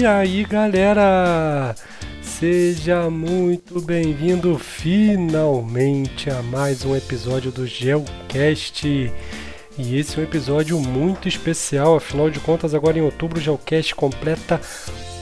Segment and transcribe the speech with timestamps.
[0.00, 1.74] E aí, galera?
[2.22, 8.86] Seja muito bem-vindo finalmente a mais um episódio do Geocast.
[8.86, 13.94] E esse é um episódio muito especial, afinal de contas, agora em outubro o Geocast
[13.94, 14.58] completa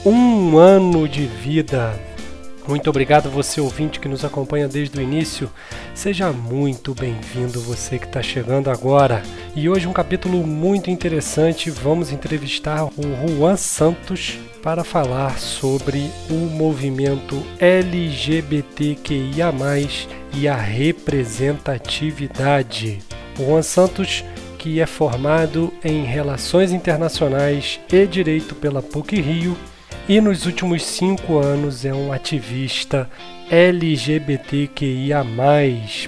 [0.05, 1.99] um ano de vida.
[2.67, 5.49] Muito obrigado você ouvinte que nos acompanha desde o início.
[5.95, 9.23] Seja muito bem-vindo você que está chegando agora.
[9.55, 11.71] E hoje um capítulo muito interessante.
[11.71, 12.91] Vamos entrevistar o
[13.27, 19.51] Juan Santos para falar sobre o movimento LGBTQIA+
[20.33, 22.99] e a representatividade.
[23.39, 24.23] O Juan Santos
[24.59, 29.57] que é formado em Relações Internacionais e Direito pela PUC Rio
[30.09, 33.07] e nos últimos cinco anos é um ativista
[33.47, 35.23] LGBTQIA,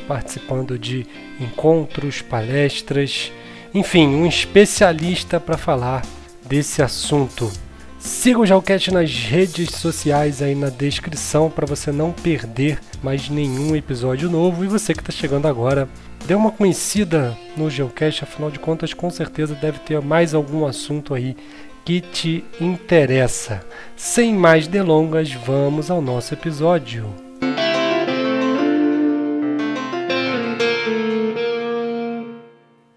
[0.08, 1.06] participando de
[1.40, 3.32] encontros, palestras,
[3.72, 6.02] enfim, um especialista para falar
[6.44, 7.52] desse assunto.
[8.00, 13.76] Siga o Jalcast nas redes sociais aí na descrição para você não perder mais nenhum
[13.76, 14.66] episódio novo.
[14.66, 15.88] E você que está chegando agora,
[16.26, 21.14] dê uma conhecida no Geocast, afinal de contas, com certeza deve ter mais algum assunto
[21.14, 21.38] aí
[21.86, 23.66] que te interessa.
[23.96, 27.06] Sem mais delongas, vamos ao nosso episódio.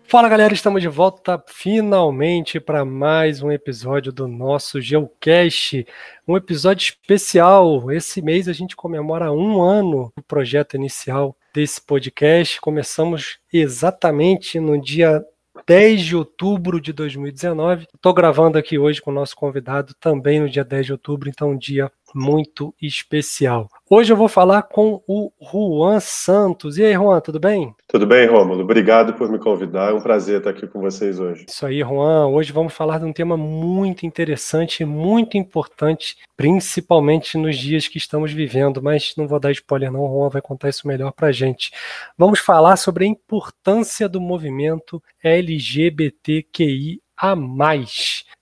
[0.06, 5.84] Fala galera, estamos de volta finalmente para mais um episódio do nosso Geocast,
[6.28, 7.90] um episódio especial.
[7.90, 12.60] Esse mês a gente comemora um ano do projeto inicial desse podcast.
[12.60, 15.20] Começamos exatamente no dia
[15.66, 17.86] 10 de outubro de 2019.
[17.94, 21.50] Estou gravando aqui hoje com o nosso convidado também no dia 10 de outubro, então
[21.50, 23.68] um dia muito especial.
[23.96, 26.78] Hoje eu vou falar com o Juan Santos.
[26.78, 27.72] E aí, Juan, tudo bem?
[27.86, 28.64] Tudo bem, Rômulo.
[28.64, 29.92] Obrigado por me convidar.
[29.92, 31.46] É um prazer estar aqui com vocês hoje.
[31.48, 32.26] Isso aí, Juan.
[32.26, 38.32] Hoje vamos falar de um tema muito interessante, muito importante, principalmente nos dias que estamos
[38.32, 41.70] vivendo, mas não vou dar spoiler não, o Juan vai contar isso melhor pra gente.
[42.18, 46.98] Vamos falar sobre a importância do movimento LGBTQIA+.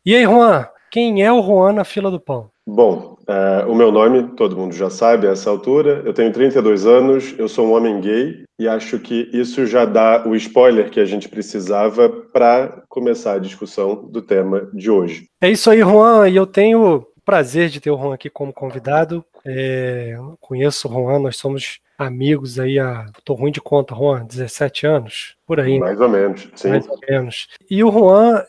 [0.03, 2.51] E aí, Juan, quem é o Juan na fila do pão?
[2.67, 6.03] Bom, é, o meu nome todo mundo já sabe a essa altura.
[6.05, 10.27] Eu tenho 32 anos, eu sou um homem gay e acho que isso já dá
[10.27, 15.27] o spoiler que a gente precisava para começar a discussão do tema de hoje.
[15.41, 18.53] É isso aí, Juan, e eu tenho o prazer de ter o Juan aqui como
[18.53, 19.25] convidado.
[19.45, 23.07] É, conheço o Juan, nós somos amigos aí há.
[23.25, 25.37] Tô ruim de conta, Juan, 17 anos?
[25.47, 25.79] Por aí.
[25.79, 26.71] Mais ou menos, sim.
[26.71, 27.49] Mais ou menos.
[27.69, 28.43] E o Juan,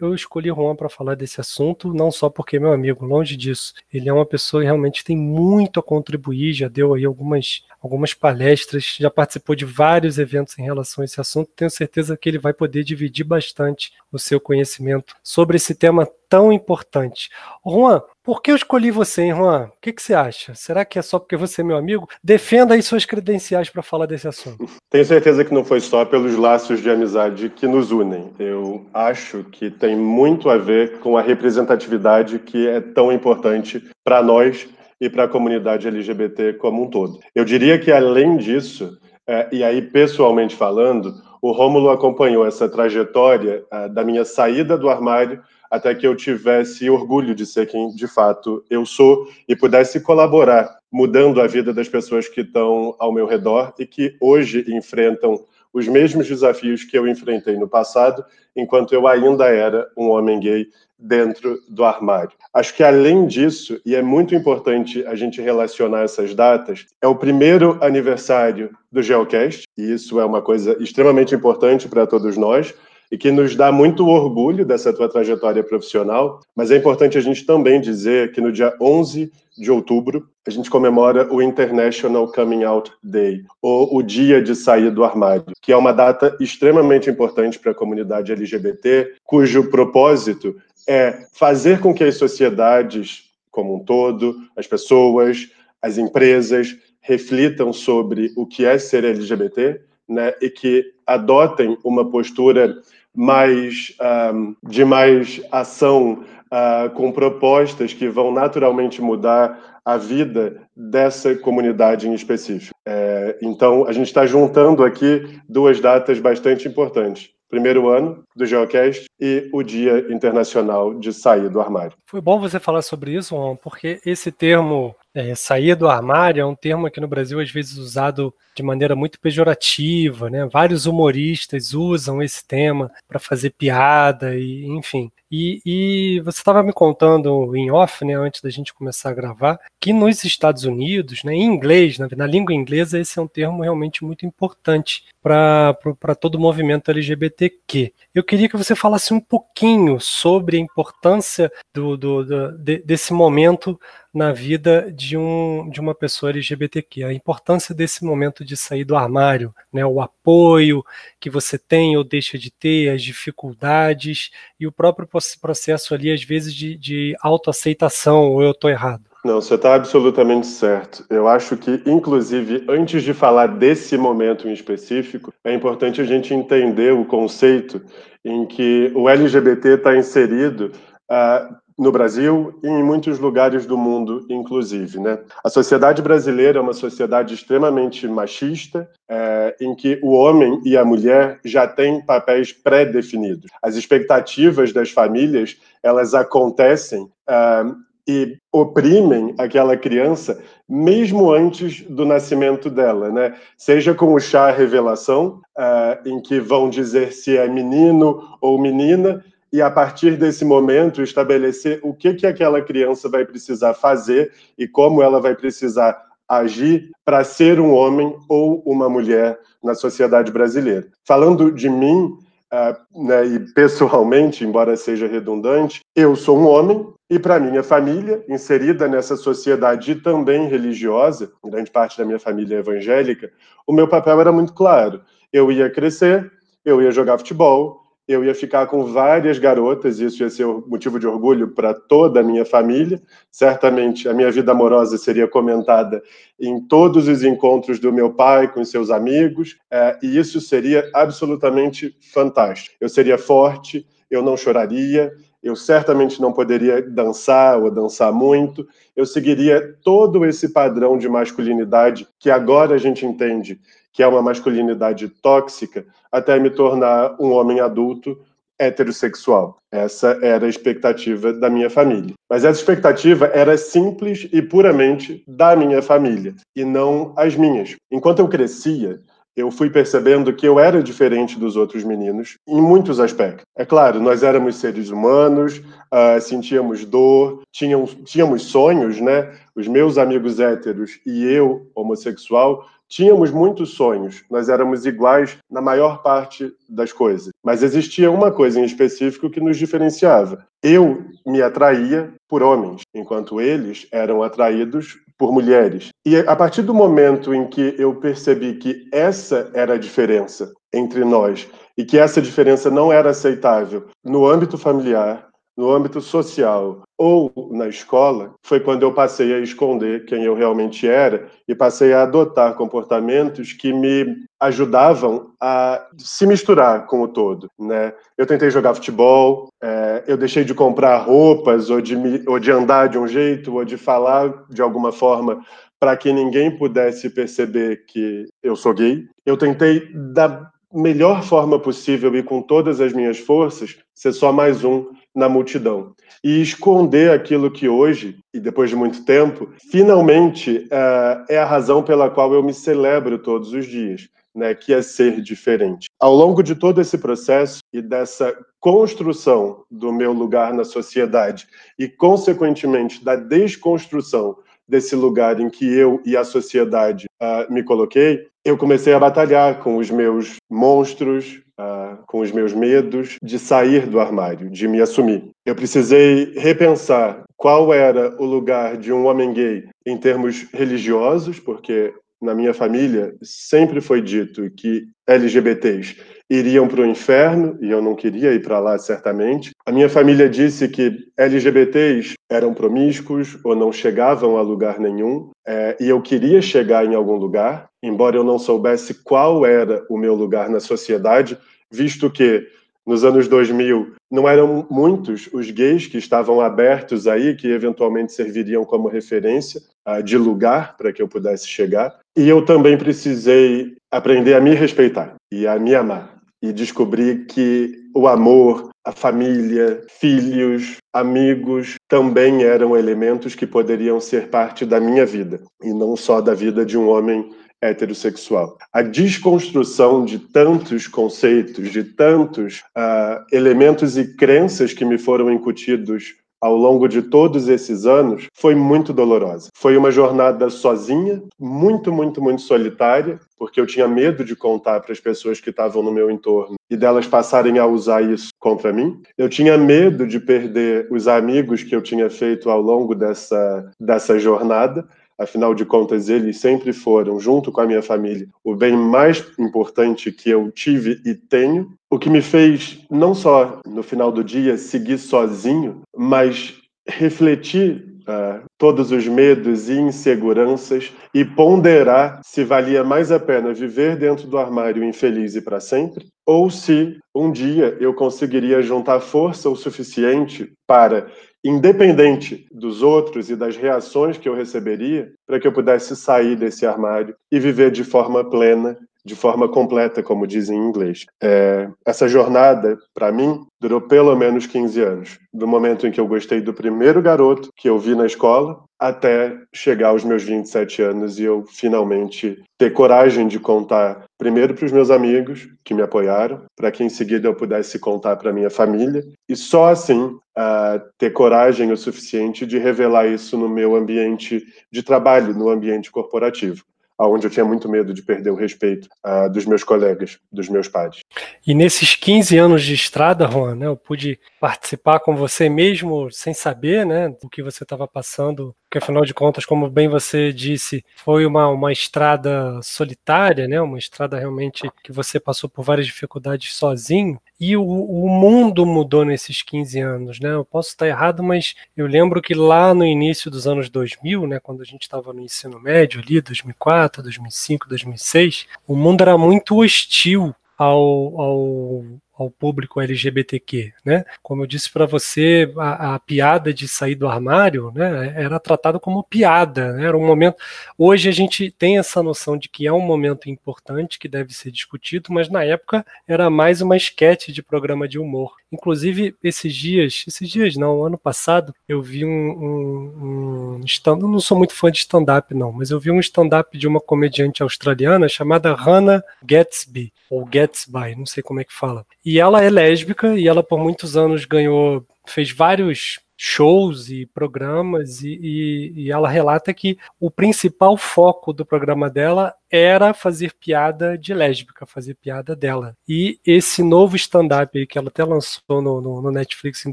[0.00, 3.36] eu escolhi o Juan para falar desse assunto, não só porque é meu amigo, longe
[3.36, 3.74] disso.
[3.92, 8.12] Ele é uma pessoa que realmente tem muito a contribuir, já deu aí algumas, algumas
[8.12, 11.50] palestras, já participou de vários eventos em relação a esse assunto.
[11.54, 16.52] Tenho certeza que ele vai poder dividir bastante o seu conhecimento sobre esse tema tão
[16.52, 17.28] importante.
[17.64, 19.68] Juan, por que eu escolhi você, hein, Juan?
[19.68, 20.54] O que, que você acha?
[20.54, 22.08] Será que é só porque você é meu amigo?
[22.22, 24.66] Defenda aí suas credenciais para falar desse assunto.
[24.90, 28.32] Tenho certeza que não foi só pelos laços de amizade que nos unem.
[28.38, 34.22] Eu acho que tem muito a ver com a representatividade que é tão importante para
[34.22, 34.68] nós
[35.00, 37.20] e para a comunidade LGBT como um todo.
[37.34, 43.64] Eu diria que, além disso, é, e aí pessoalmente falando, o Rômulo acompanhou essa trajetória
[43.70, 48.06] é, da minha saída do armário até que eu tivesse orgulho de ser quem de
[48.06, 53.26] fato eu sou e pudesse colaborar, mudando a vida das pessoas que estão ao meu
[53.26, 58.24] redor e que hoje enfrentam os mesmos desafios que eu enfrentei no passado,
[58.56, 60.66] enquanto eu ainda era um homem gay
[60.98, 62.32] dentro do armário.
[62.54, 67.14] Acho que além disso, e é muito importante a gente relacionar essas datas, é o
[67.14, 72.74] primeiro aniversário do Geocast, e isso é uma coisa extremamente importante para todos nós,
[73.10, 77.44] e que nos dá muito orgulho dessa tua trajetória profissional, mas é importante a gente
[77.44, 82.92] também dizer que no dia 11 de outubro a gente comemora o International Coming Out
[83.02, 87.72] Day, ou o Dia de Sair do Armário, que é uma data extremamente importante para
[87.72, 90.54] a comunidade LGBT, cujo propósito
[90.88, 93.26] é fazer com que as sociedades
[93.56, 95.48] como um todo, as pessoas,
[95.80, 102.76] as empresas reflitam sobre o que é ser LGBT, né, e que adotem uma postura
[103.16, 103.96] mais
[104.34, 112.08] um, de mais ação uh, com propostas que vão naturalmente mudar a vida dessa comunidade
[112.08, 112.74] em específico.
[112.84, 119.06] É, então, a gente está juntando aqui duas datas bastante importantes primeiro ano do Geocast
[119.20, 121.96] e o Dia Internacional de Sair do Armário.
[122.06, 126.44] Foi bom você falar sobre isso, Juan, porque esse termo É, sair do armário é
[126.44, 130.44] um termo aqui no Brasil às vezes usado de maneira muito pejorativa, né?
[130.44, 135.10] Vários humoristas usam esse tema para fazer piada e, enfim.
[135.30, 139.58] E, e você estava me contando em off, né, antes da gente começar a gravar,
[139.80, 143.62] que nos Estados Unidos, né, em inglês, na, na língua inglesa, esse é um termo
[143.62, 147.92] realmente muito importante para todo o movimento LGBTQ.
[148.14, 153.12] Eu queria que você falasse um pouquinho sobre a importância do, do, do de, desse
[153.12, 153.78] momento
[154.16, 158.96] na vida de, um, de uma pessoa LGBTQ, a importância desse momento de sair do
[158.96, 160.82] armário, né, o apoio
[161.20, 165.06] que você tem ou deixa de ter, as dificuldades e o próprio
[165.40, 169.02] processo ali, às vezes, de, de autoaceitação, ou eu estou errado?
[169.24, 171.04] Não, você está absolutamente certo.
[171.10, 176.32] Eu acho que, inclusive, antes de falar desse momento em específico, é importante a gente
[176.32, 177.82] entender o conceito
[178.24, 180.70] em que o LGBT está inserido
[181.10, 184.98] uh, no Brasil e em muitos lugares do mundo, inclusive.
[184.98, 185.18] Né?
[185.44, 190.84] A sociedade brasileira é uma sociedade extremamente machista, é, em que o homem e a
[190.84, 193.50] mulher já têm papéis pré-definidos.
[193.62, 197.64] As expectativas das famílias elas acontecem é,
[198.08, 203.34] e oprimem aquela criança mesmo antes do nascimento dela, né?
[203.56, 209.24] Seja com o chá revelação, uh, em que vão dizer se é menino ou menina,
[209.56, 214.68] e a partir desse momento estabelecer o que, que aquela criança vai precisar fazer e
[214.68, 215.98] como ela vai precisar
[216.28, 220.88] agir para ser um homem ou uma mulher na sociedade brasileira.
[221.06, 222.18] Falando de mim,
[222.52, 228.22] uh, né, e pessoalmente, embora seja redundante, eu sou um homem e para minha família,
[228.28, 233.32] inserida nessa sociedade também religiosa, grande parte da minha família é evangélica,
[233.66, 235.00] o meu papel era muito claro.
[235.32, 236.30] Eu ia crescer,
[236.62, 241.06] eu ia jogar futebol, eu ia ficar com várias garotas, isso ia ser motivo de
[241.06, 243.02] orgulho para toda a minha família.
[243.30, 246.00] Certamente a minha vida amorosa seria comentada
[246.38, 251.96] em todos os encontros do meu pai com seus amigos, é, e isso seria absolutamente
[252.12, 252.76] fantástico.
[252.80, 255.12] Eu seria forte, eu não choraria,
[255.42, 258.66] eu certamente não poderia dançar ou dançar muito,
[258.96, 263.60] eu seguiria todo esse padrão de masculinidade que agora a gente entende
[263.96, 268.18] que é uma masculinidade tóxica, até me tornar um homem adulto
[268.58, 269.56] heterossexual.
[269.72, 272.12] Essa era a expectativa da minha família.
[272.28, 277.74] Mas essa expectativa era simples e puramente da minha família, e não as minhas.
[277.90, 279.00] Enquanto eu crescia,
[279.34, 283.44] eu fui percebendo que eu era diferente dos outros meninos em muitos aspectos.
[283.56, 285.58] É claro, nós éramos seres humanos,
[285.92, 289.34] uh, sentíamos dor, tínhamos, tínhamos sonhos, né?
[289.54, 294.24] Os meus amigos héteros e eu, homossexual, tínhamos muitos sonhos.
[294.30, 297.30] Nós éramos iguais na maior parte das coisas.
[297.44, 300.46] Mas existia uma coisa em específico que nos diferenciava.
[300.62, 305.88] Eu me atraía por homens, enquanto eles eram atraídos por mulheres.
[306.04, 311.04] E a partir do momento em que eu percebi que essa era a diferença entre
[311.04, 315.25] nós e que essa diferença não era aceitável no âmbito familiar,
[315.56, 320.86] no âmbito social ou na escola, foi quando eu passei a esconder quem eu realmente
[320.86, 327.48] era e passei a adotar comportamentos que me ajudavam a se misturar com o todo,
[327.58, 327.92] né?
[328.18, 332.50] Eu tentei jogar futebol, é, eu deixei de comprar roupas ou de, me, ou de
[332.50, 335.42] andar de um jeito ou de falar de alguma forma
[335.78, 339.06] para que ninguém pudesse perceber que eu sou gay.
[339.24, 344.62] Eu tentei da melhor forma possível e com todas as minhas forças ser só mais
[344.62, 351.24] um na multidão e esconder aquilo que hoje, e depois de muito tempo, finalmente uh,
[351.28, 354.08] é a razão pela qual eu me celebro todos os dias.
[354.34, 355.88] Né, que é ser diferente.
[355.98, 361.88] Ao longo de todo esse processo e dessa construção do meu lugar na sociedade e,
[361.88, 364.36] consequentemente, da desconstrução
[364.68, 369.60] desse lugar em que eu e a sociedade uh, me coloquei, eu comecei a batalhar
[369.60, 374.80] com os meus monstros, uh, com os meus medos de sair do armário, de me
[374.80, 375.30] assumir.
[375.44, 381.92] Eu precisei repensar qual era o lugar de um homem gay em termos religiosos, porque
[382.20, 385.96] na minha família sempre foi dito que LGBTs
[386.28, 389.50] iriam para o inferno e eu não queria ir para lá certamente.
[389.64, 395.76] A minha família disse que LGBTs eram promíscuos ou não chegavam a lugar nenhum é,
[395.80, 400.14] e eu queria chegar em algum lugar, embora eu não soubesse qual era o meu
[400.14, 401.38] lugar na sociedade,
[401.70, 402.46] visto que
[402.84, 408.64] nos anos 2000 não eram muitos os gays que estavam abertos aí, que eventualmente serviriam
[408.64, 411.98] como referência uh, de lugar para que eu pudesse chegar.
[412.16, 416.15] E eu também precisei aprender a me respeitar e a me amar
[416.48, 424.28] e descobrir que o amor, a família, filhos, amigos também eram elementos que poderiam ser
[424.28, 428.56] parte da minha vida e não só da vida de um homem heterossexual.
[428.72, 436.14] A desconstrução de tantos conceitos, de tantos uh, elementos e crenças que me foram incutidos
[436.46, 439.48] ao longo de todos esses anos foi muito dolorosa.
[439.56, 444.92] Foi uma jornada sozinha, muito, muito, muito solitária, porque eu tinha medo de contar para
[444.92, 449.00] as pessoas que estavam no meu entorno e delas passarem a usar isso contra mim.
[449.18, 454.18] Eu tinha medo de perder os amigos que eu tinha feito ao longo dessa, dessa
[454.18, 454.86] jornada.
[455.18, 460.12] Afinal de contas, eles sempre foram, junto com a minha família, o bem mais importante
[460.12, 461.72] que eu tive e tenho.
[461.90, 466.54] O que me fez, não só no final do dia, seguir sozinho, mas
[466.86, 473.96] refletir uh, todos os medos e inseguranças e ponderar se valia mais a pena viver
[473.96, 479.48] dentro do armário infeliz e para sempre, ou se um dia eu conseguiria juntar força
[479.48, 481.10] o suficiente para
[481.48, 486.66] independente dos outros e das reações que eu receberia, para que eu pudesse sair desse
[486.66, 491.06] armário e viver de forma plena, de forma completa, como dizem em inglês.
[491.22, 496.08] É, essa jornada, para mim, durou pelo menos 15 anos, do momento em que eu
[496.08, 501.18] gostei do primeiro garoto que eu vi na escola até chegar aos meus 27 anos
[501.18, 506.44] e eu finalmente ter coragem de contar primeiro para os meus amigos que me apoiaram,
[506.54, 511.10] para que em seguida eu pudesse contar para minha família e só assim uh, ter
[511.10, 516.64] coragem o suficiente de revelar isso no meu ambiente de trabalho, no ambiente corporativo
[516.98, 520.68] aonde eu tinha muito medo de perder o respeito uh, dos meus colegas, dos meus
[520.68, 521.00] pares.
[521.46, 526.34] E nesses 15 anos de estrada, Juan, né, eu pude participar com você mesmo sem
[526.34, 530.84] saber né, do que você estava passando, porque afinal de contas, como bem você disse,
[530.96, 536.52] foi uma, uma estrada solitária, né, uma estrada realmente que você passou por várias dificuldades
[536.52, 537.16] sozinho.
[537.38, 540.32] E o, o, mundo mudou nesses 15 anos, né?
[540.32, 544.40] Eu posso estar errado, mas eu lembro que lá no início dos anos 2000, né,
[544.40, 549.58] quando a gente estava no ensino médio ali, 2004, 2005, 2006, o mundo era muito
[549.58, 551.84] hostil ao, ao
[552.16, 554.04] ao público LGBTQ, né?
[554.22, 558.80] Como eu disse para você, a, a, piada de sair do armário, né, era tratado
[558.80, 559.86] como piada, né?
[559.86, 560.36] Era um momento.
[560.78, 564.50] Hoje a gente tem essa noção de que é um momento importante que deve ser
[564.50, 568.34] discutido, mas na época era mais uma esquete de programa de humor.
[568.50, 574.08] Inclusive esses dias, esses dias não, ano passado eu vi um, um, um stand, eu
[574.08, 577.42] não sou muito fã de stand-up não, mas eu vi um stand-up de uma comediante
[577.42, 581.84] australiana chamada Hannah Gatsby ou Gatsby, não sei como é que fala.
[582.06, 588.00] E ela é lésbica e ela por muitos anos ganhou, fez vários shows e programas
[588.00, 593.98] e, e, e, ela relata que o principal foco do programa dela era fazer piada
[593.98, 595.76] de lésbica, fazer piada dela.
[595.86, 599.72] E esse novo stand-up que ela até lançou no, no, no, Netflix em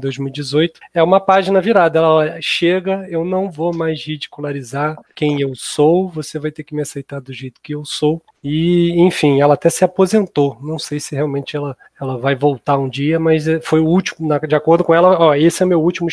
[0.00, 2.00] 2018 é uma página virada.
[2.00, 6.82] Ela chega, eu não vou mais ridicularizar quem eu sou, você vai ter que me
[6.82, 8.20] aceitar do jeito que eu sou.
[8.46, 10.58] E, enfim, ela até se aposentou.
[10.60, 14.28] Não sei se realmente ela, ela vai voltar um dia, mas é, foi o último,
[14.46, 16.10] de acordo com ela, ó, esse é meu último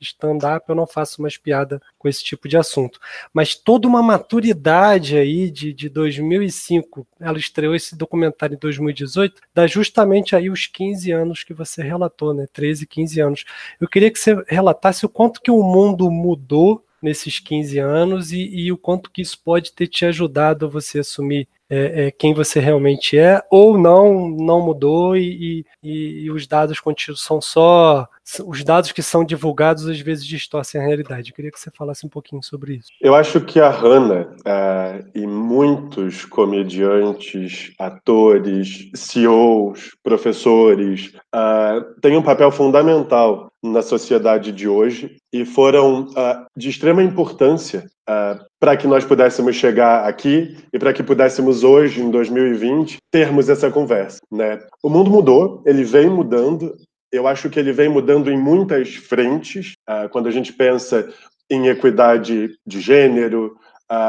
[0.00, 3.00] stand-up, eu não faço mais piada com esse tipo de assunto.
[3.34, 9.66] Mas toda uma maturidade aí de, de 2005, ela estreou esse documentário em 2018, dá
[9.66, 12.46] justamente aí os 15 anos que você relatou, né?
[12.52, 13.44] 13, 15 anos.
[13.80, 18.48] Eu queria que você relatasse o quanto que o mundo mudou nesses 15 anos e,
[18.48, 22.34] e o quanto que isso pode ter te ajudado a você assumir é, é, quem
[22.34, 28.06] você realmente é, ou não, não mudou e, e, e os dados contidos são só.
[28.46, 31.30] Os dados que são divulgados às vezes distorcem a realidade.
[31.30, 32.88] Eu queria que você falasse um pouquinho sobre isso.
[33.00, 42.22] Eu acho que a Hannah uh, e muitos comediantes, atores, CEOs, professores uh, têm um
[42.22, 48.86] papel fundamental na sociedade de hoje e foram uh, de extrema importância uh, para que
[48.86, 54.18] nós pudéssemos chegar aqui e para que pudéssemos hoje, em 2020, termos essa conversa.
[54.30, 54.58] Né?
[54.82, 56.74] O mundo mudou, ele vem mudando.
[57.12, 59.74] Eu acho que ele vem mudando em muitas frentes.
[59.88, 61.12] Uh, quando a gente pensa
[61.50, 63.56] em equidade de gênero,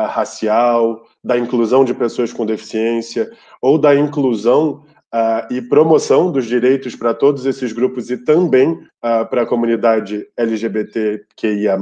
[0.07, 3.29] racial, da inclusão de pessoas com deficiência
[3.61, 8.79] ou da inclusão uh, e promoção dos direitos para todos esses grupos e também
[9.29, 11.77] para a comunidade LGBTQIA,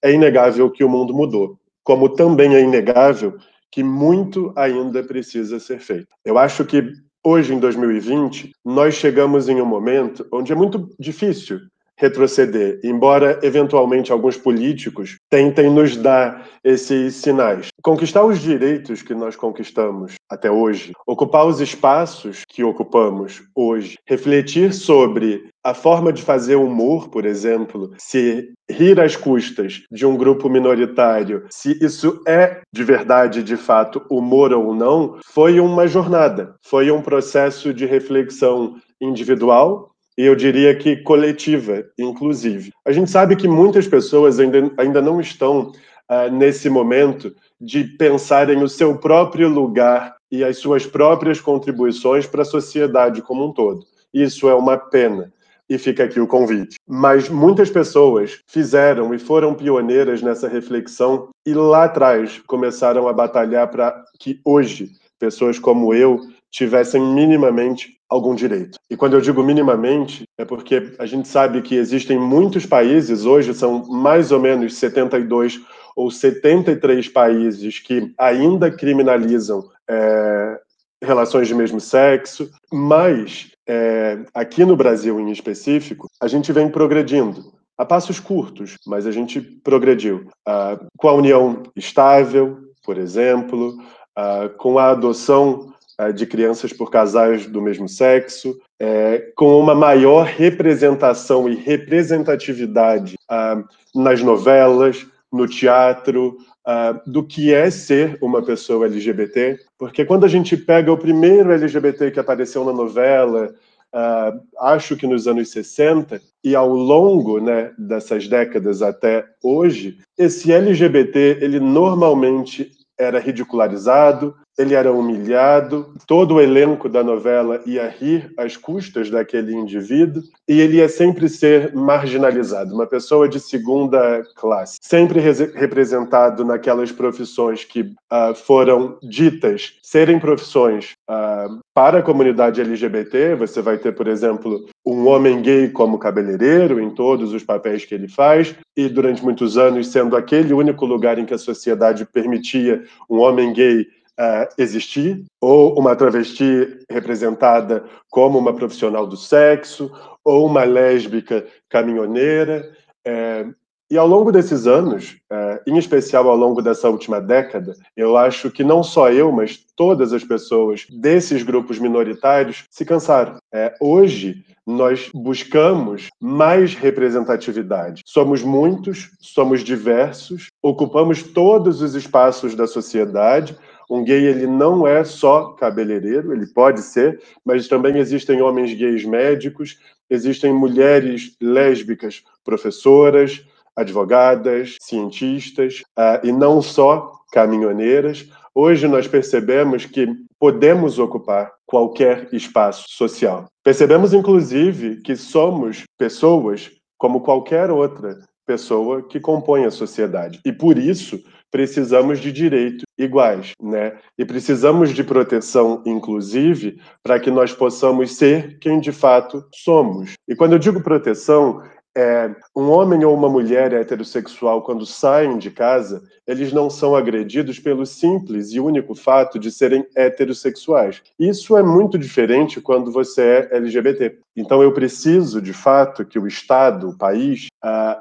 [0.00, 1.58] é inegável que o mundo mudou.
[1.82, 3.36] Como também é inegável
[3.72, 6.06] que muito ainda precisa ser feito.
[6.24, 6.92] Eu acho que
[7.24, 11.60] hoje, em 2020, nós chegamos em um momento onde é muito difícil
[11.98, 17.68] retroceder, embora eventualmente alguns políticos tentem nos dar esses sinais.
[17.82, 24.72] Conquistar os direitos que nós conquistamos até hoje, ocupar os espaços que ocupamos hoje, refletir
[24.72, 30.48] sobre a forma de fazer humor, por exemplo, se rir às custas de um grupo
[30.48, 36.90] minoritário, se isso é de verdade, de fato, humor ou não, foi uma jornada, foi
[36.90, 42.72] um processo de reflexão individual e eu diria que coletiva, inclusive.
[42.84, 45.72] A gente sabe que muitas pessoas ainda, ainda não estão
[46.10, 52.42] uh, nesse momento de pensarem o seu próprio lugar e as suas próprias contribuições para
[52.42, 53.84] a sociedade como um todo.
[54.12, 55.32] Isso é uma pena.
[55.68, 56.76] E fica aqui o convite.
[56.86, 63.70] Mas muitas pessoas fizeram e foram pioneiras nessa reflexão e lá atrás começaram a batalhar
[63.70, 68.78] para que hoje pessoas como eu tivessem minimamente algum direito.
[68.90, 73.54] E quando eu digo minimamente, é porque a gente sabe que existem muitos países, hoje
[73.54, 75.60] são mais ou menos 72
[75.96, 80.60] ou 73 países que ainda criminalizam é,
[81.02, 87.52] relações de mesmo sexo, mas é, aqui no Brasil em específico, a gente vem progredindo.
[87.78, 90.28] A passos curtos, mas a gente progrediu.
[90.46, 93.76] Ah, com a união estável, por exemplo,
[94.14, 95.72] ah, com a adoção
[96.14, 103.62] de crianças por casais do mesmo sexo, é, com uma maior representação e representatividade ah,
[103.94, 110.28] nas novelas, no teatro, uh, do que é ser uma pessoa LGBT, porque quando a
[110.28, 113.54] gente pega o primeiro LGBT que apareceu na novela,
[113.94, 120.52] uh, acho que nos anos 60, e ao longo né, dessas décadas até hoje, esse
[120.52, 128.32] LGBT ele normalmente era ridicularizado, ele era humilhado, todo o elenco da novela ia rir
[128.36, 134.78] às custas daquele indivíduo e ele ia sempre ser marginalizado, uma pessoa de segunda classe,
[134.82, 143.34] sempre representado naquelas profissões que uh, foram ditas serem profissões uh, para a comunidade LGBT.
[143.36, 147.94] Você vai ter, por exemplo, um homem gay como cabeleireiro em todos os papéis que
[147.94, 152.84] ele faz e durante muitos anos sendo aquele único lugar em que a sociedade permitia
[153.08, 153.86] um homem gay
[154.22, 159.90] uh, existir, ou uma travesti representada como uma profissional do sexo,
[160.24, 162.70] ou uma lésbica caminhoneira.
[163.04, 163.46] É,
[163.90, 168.50] e ao longo desses anos, é, em especial ao longo dessa última década, eu acho
[168.50, 173.36] que não só eu, mas todas as pessoas desses grupos minoritários se cansaram.
[173.52, 178.02] É, hoje, nós buscamos mais representatividade.
[178.06, 183.58] Somos muitos, somos diversos, ocupamos todos os espaços da sociedade,
[183.90, 189.04] um gay ele não é só cabeleireiro, ele pode ser, mas também existem homens gays
[189.04, 193.44] médicos, existem mulheres lésbicas professoras,
[193.76, 198.28] advogadas, cientistas, uh, e não só caminhoneiras.
[198.54, 200.06] Hoje nós percebemos que
[200.38, 203.46] podemos ocupar qualquer espaço social.
[203.64, 210.40] Percebemos, inclusive, que somos pessoas como qualquer outra pessoa que compõe a sociedade.
[210.44, 213.98] E por isso precisamos de direitos iguais, né?
[214.18, 220.14] E precisamos de proteção, inclusive, para que nós possamos ser quem de fato somos.
[220.26, 221.62] E quando eu digo proteção,
[221.96, 227.58] é, um homem ou uma mulher heterossexual, quando saem de casa, eles não são agredidos
[227.58, 231.02] pelo simples e único fato de serem heterossexuais.
[231.18, 234.18] Isso é muito diferente quando você é LGBT.
[234.36, 237.48] Então, eu preciso, de fato, que o Estado, o país,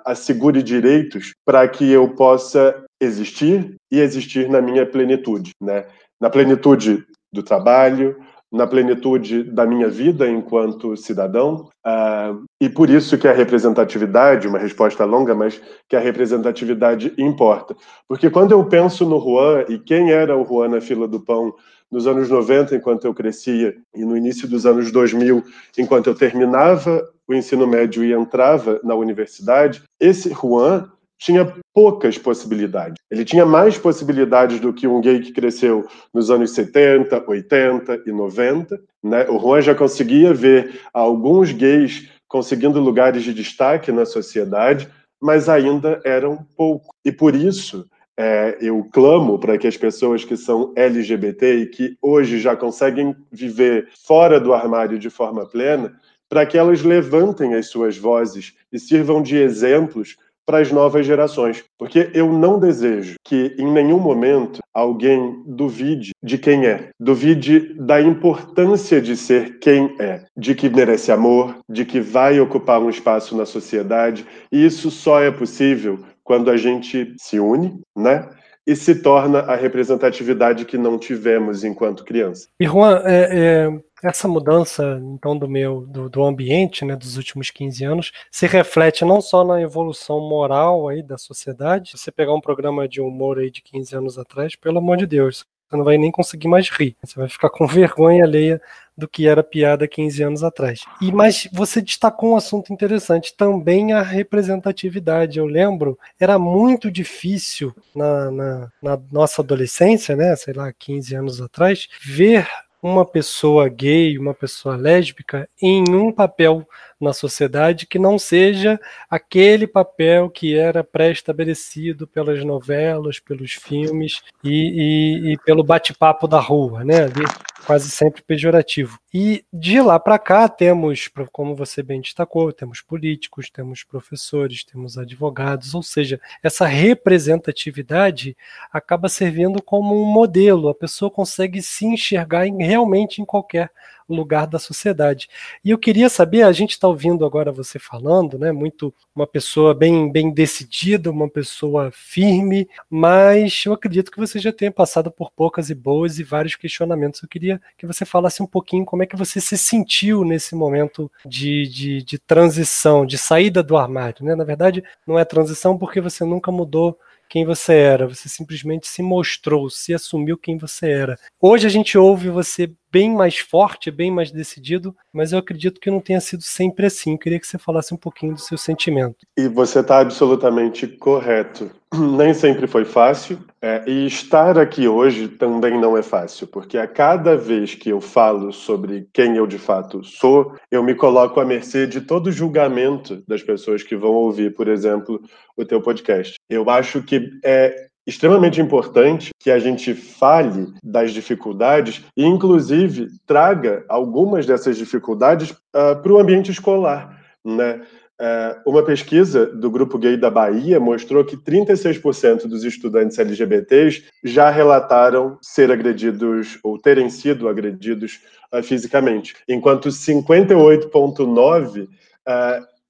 [0.06, 5.86] assegure direitos para que eu possa existir e existir na minha plenitude, né?
[6.20, 8.18] Na plenitude do trabalho,
[8.52, 11.70] na plenitude da minha vida enquanto cidadão.
[11.86, 17.76] Uh, e por isso que a representatividade, uma resposta longa, mas que a representatividade importa.
[18.08, 21.54] Porque quando eu penso no Juan e quem era o Juan na fila do pão
[21.90, 25.44] nos anos 90, enquanto eu crescia, e no início dos anos 2000,
[25.78, 30.90] enquanto eu terminava o ensino médio e entrava na universidade, esse Juan
[31.22, 32.96] tinha poucas possibilidades.
[33.10, 38.12] Ele tinha mais possibilidades do que um gay que cresceu nos anos 70, 80 e
[38.12, 38.82] 90.
[39.04, 39.30] Né?
[39.30, 44.90] O Juan já conseguia ver alguns gays conseguindo lugares de destaque na sociedade,
[45.22, 46.96] mas ainda eram pouco.
[47.06, 51.98] E por isso é, eu clamo para que as pessoas que são LGBT e que
[52.02, 55.94] hoje já conseguem viver fora do armário de forma plena,
[56.28, 61.64] para que elas levantem as suas vozes e sirvam de exemplos para as novas gerações.
[61.78, 68.02] Porque eu não desejo que em nenhum momento alguém duvide de quem é, duvide da
[68.02, 73.36] importância de ser quem é, de que merece amor, de que vai ocupar um espaço
[73.36, 78.30] na sociedade, e isso só é possível quando a gente se une, né?
[78.66, 82.48] E se torna a representatividade que não tivemos enquanto criança.
[82.60, 87.50] E Juan, é, é, essa mudança então do meu do, do, ambiente, né, dos últimos
[87.50, 91.92] 15 anos, se reflete não só na evolução moral aí da sociedade.
[91.92, 95.06] Se você pegar um programa de humor aí de 15 anos atrás, pelo amor de
[95.06, 96.98] Deus, você não vai nem conseguir mais rir.
[97.02, 98.62] Você vai ficar com vergonha alheia
[98.98, 100.82] do que era piada 15 anos atrás.
[101.02, 105.40] E mas você destacou um assunto interessante, também a representatividade.
[105.40, 111.42] Eu lembro, era muito difícil na, na, na nossa adolescência, né, sei lá, 15 anos
[111.42, 112.48] atrás, ver
[112.82, 116.68] uma pessoa gay, uma pessoa lésbica em um papel
[117.02, 124.50] na sociedade que não seja aquele papel que era pré-estabelecido pelas novelas, pelos filmes e,
[124.50, 127.04] e, e pelo bate-papo da rua, né?
[127.04, 127.26] Ali,
[127.66, 129.00] quase sempre pejorativo.
[129.14, 134.98] E de lá para cá temos, como você bem destacou, temos políticos, temos professores, temos
[134.98, 138.36] advogados, ou seja, essa representatividade
[138.72, 140.70] acaba servindo como um modelo.
[140.70, 143.72] A pessoa consegue se enxergar em, realmente em qualquer
[144.14, 145.28] lugar da sociedade.
[145.64, 148.52] E eu queria saber, a gente está ouvindo agora você falando, né?
[148.52, 154.52] Muito uma pessoa bem, bem decidida, uma pessoa firme, mas eu acredito que você já
[154.52, 157.22] tenha passado por poucas e boas e vários questionamentos.
[157.22, 161.12] Eu queria que você falasse um pouquinho como é que você se sentiu nesse momento
[161.26, 164.26] de, de, de transição, de saída do armário.
[164.26, 164.36] Né?
[164.36, 166.98] Na verdade, não é transição porque você nunca mudou
[167.32, 171.18] quem você era, você simplesmente se mostrou, se assumiu quem você era.
[171.40, 175.90] Hoje a gente ouve você bem mais forte, bem mais decidido, mas eu acredito que
[175.90, 177.14] não tenha sido sempre assim.
[177.14, 179.26] Eu queria que você falasse um pouquinho do seu sentimento.
[179.38, 181.72] E você está absolutamente correto.
[181.94, 186.88] Nem sempre foi fácil, é, e estar aqui hoje também não é fácil, porque a
[186.88, 191.46] cada vez que eu falo sobre quem eu de fato sou, eu me coloco à
[191.46, 195.22] mercê de todo julgamento das pessoas que vão ouvir, por exemplo,
[195.56, 196.36] o teu podcast.
[196.50, 203.86] Eu acho que é extremamente importante que a gente fale das dificuldades e, inclusive, traga
[203.88, 207.82] algumas dessas dificuldades uh, para o ambiente escolar, né?
[208.22, 214.52] Uh, uma pesquisa do Grupo Gay da Bahia mostrou que 36% dos estudantes LGBTs já
[214.52, 218.20] relataram ser agredidos ou terem sido agredidos
[218.54, 221.88] uh, fisicamente, enquanto 58,9% uh,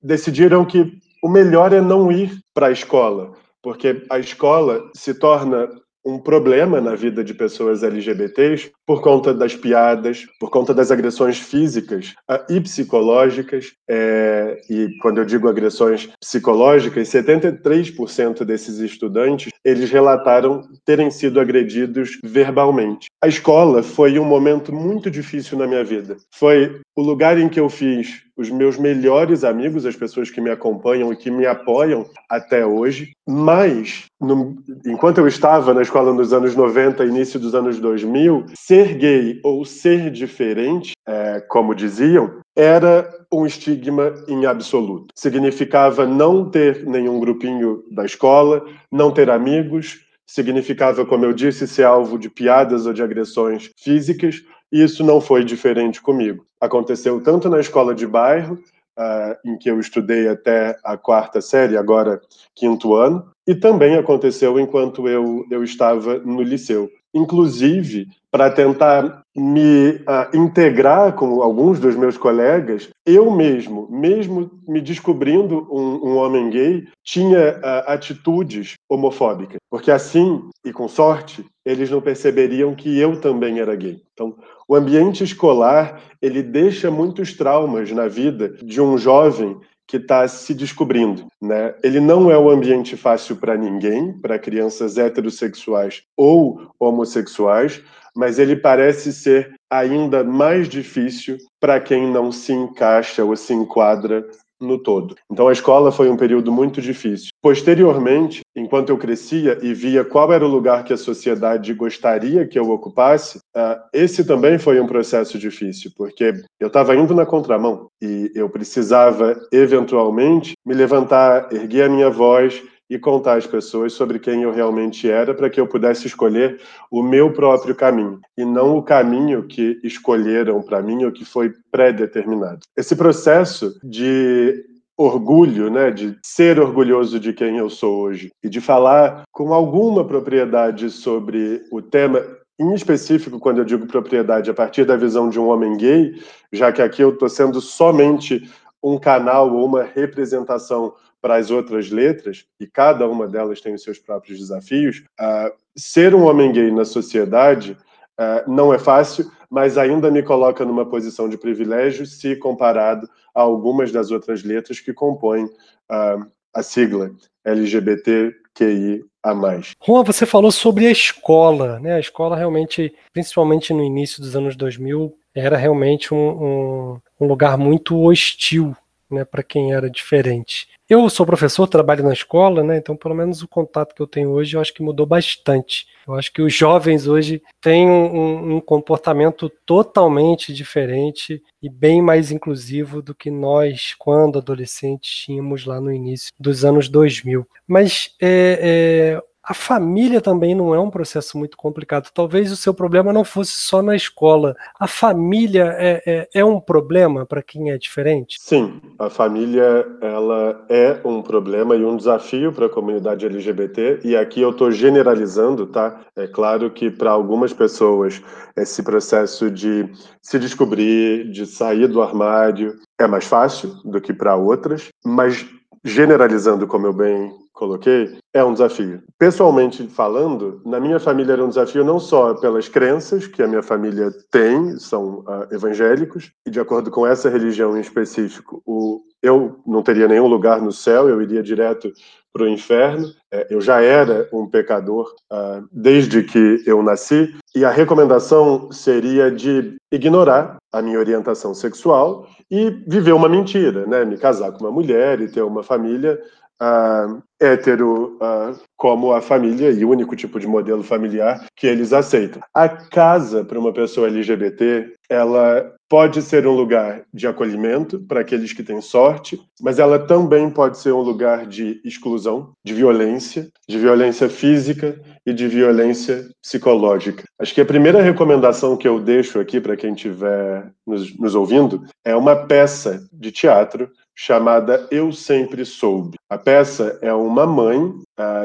[0.04, 5.70] decidiram que o melhor é não ir para a escola, porque a escola se torna
[6.06, 11.38] um problema na vida de pessoas LGBTs por conta das piadas, por conta das agressões
[11.38, 13.74] físicas uh, e psicológicas.
[13.90, 22.20] É, e quando eu digo agressões psicológicas, 73% desses estudantes eles relataram terem sido agredidos
[22.24, 23.08] verbalmente.
[23.24, 26.18] A escola foi um momento muito difícil na minha vida.
[26.34, 30.50] Foi o lugar em que eu fiz os meus melhores amigos, as pessoas que me
[30.50, 33.12] acompanham e que me apoiam até hoje.
[33.28, 38.96] Mas, no, enquanto eu estava na escola nos anos 90, início dos anos 2000, ser
[38.96, 45.14] gay ou ser diferente, é, como diziam, era um estigma em absoluto.
[45.16, 50.00] Significava não ter nenhum grupinho da escola, não ter amigos,
[50.32, 55.20] significava, como eu disse, ser alvo de piadas ou de agressões físicas, e isso não
[55.20, 56.46] foi diferente comigo.
[56.60, 58.56] Aconteceu tanto na escola de bairro,
[58.98, 62.22] uh, em que eu estudei até a quarta série, agora
[62.56, 66.90] quinto ano, e também aconteceu enquanto eu, eu estava no liceu.
[67.14, 74.80] Inclusive, para tentar me uh, integrar com alguns dos meus colegas, eu mesmo, mesmo me
[74.80, 81.90] descobrindo um, um homem gay, tinha uh, atitudes homofóbicas, porque assim, e com sorte, eles
[81.90, 84.02] não perceberiam que eu também era gay.
[84.14, 84.36] Então,
[84.68, 89.58] o ambiente escolar ele deixa muitos traumas na vida de um jovem
[89.92, 91.76] que está se descobrindo, né?
[91.84, 97.84] Ele não é um ambiente fácil para ninguém, para crianças heterossexuais ou homossexuais,
[98.16, 104.26] mas ele parece ser ainda mais difícil para quem não se encaixa ou se enquadra
[104.62, 105.16] no todo.
[105.32, 107.30] Então a escola foi um período muito difícil.
[107.42, 112.60] Posteriormente, enquanto eu crescia e via qual era o lugar que a sociedade gostaria que
[112.60, 117.88] eu ocupasse, uh, esse também foi um processo difícil, porque eu estava indo na contramão
[118.02, 124.20] e eu precisava eventualmente me levantar, erguer a minha voz e contar às pessoas sobre
[124.20, 126.60] quem eu realmente era para que eu pudesse escolher
[126.92, 131.54] o meu próprio caminho e não o caminho que escolheram para mim ou que foi
[131.72, 132.60] pré-determinado.
[132.76, 134.66] Esse processo de
[134.98, 140.06] orgulho, né, de ser orgulhoso de quem eu sou hoje e de falar com alguma
[140.06, 142.22] propriedade sobre o tema,
[142.60, 146.14] em específico, quando eu digo propriedade, a partir da visão de um homem gay,
[146.52, 148.52] já que aqui eu estou sendo somente
[148.84, 153.84] um canal ou uma representação para as outras letras, e cada uma delas tem os
[153.84, 157.78] seus próprios desafios, uh, ser um homem gay na sociedade
[158.20, 163.42] uh, não é fácil, mas ainda me coloca numa posição de privilégio se comparado a
[163.42, 167.12] algumas das outras letras que compõem uh, a sigla
[167.46, 169.74] LGBTQI a mais.
[169.86, 171.94] Juan, você falou sobre a escola, né?
[171.94, 177.58] A escola realmente, principalmente no início dos anos 2000, era realmente um, um, um lugar
[177.58, 178.76] muito hostil
[179.12, 180.68] né, para quem era diferente.
[180.90, 184.30] Eu sou professor, trabalho na escola, né, então pelo menos o contato que eu tenho
[184.32, 185.88] hoje eu acho que mudou bastante.
[186.08, 192.32] Eu acho que os jovens hoje têm um, um comportamento totalmente diferente e bem mais
[192.32, 197.48] inclusivo do que nós, quando adolescentes, tínhamos lá no início dos anos 2000.
[197.68, 202.10] Mas é, é, a família também não é um processo muito complicado.
[202.14, 204.56] Talvez o seu problema não fosse só na escola.
[204.80, 208.38] A família é, é, é um problema para quem é diferente?
[208.40, 214.02] Sim, a família ela é um problema e um desafio para a comunidade LGBT.
[214.04, 216.02] E aqui eu estou generalizando, tá?
[216.16, 218.22] É claro que para algumas pessoas
[218.56, 219.90] esse processo de
[220.22, 225.46] se descobrir, de sair do armário, é mais fácil do que para outras, mas
[225.84, 229.04] generalizando, como eu bem coloquei, é um desafio.
[229.18, 233.62] Pessoalmente falando, na minha família era um desafio não só pelas crenças que a minha
[233.62, 239.60] família tem, são uh, evangélicos, e de acordo com essa religião em específico, o, eu
[239.66, 241.92] não teria nenhum lugar no céu, eu iria direto
[242.34, 243.08] para o inferno.
[243.32, 249.30] É, eu já era um pecador uh, desde que eu nasci, e a recomendação seria
[249.30, 254.06] de ignorar a minha orientação sexual e viver uma mentira, né?
[254.06, 256.20] Me casar com uma mulher e ter uma família
[256.62, 261.92] uh, hétero uh, como a família e o único tipo de modelo familiar que eles
[261.92, 262.42] aceitam.
[262.54, 268.54] A casa para uma pessoa LGBT, ela pode ser um lugar de acolhimento para aqueles
[268.54, 273.78] que têm sorte, mas ela também pode ser um lugar de exclusão, de violência, de
[273.78, 277.26] violência física e de violência psicológica.
[277.38, 281.84] Acho que a primeira recomendação que eu deixo aqui para quem estiver nos, nos ouvindo
[282.06, 286.18] é uma peça de teatro chamada Eu Sempre Soube.
[286.30, 287.94] A peça é uma mãe,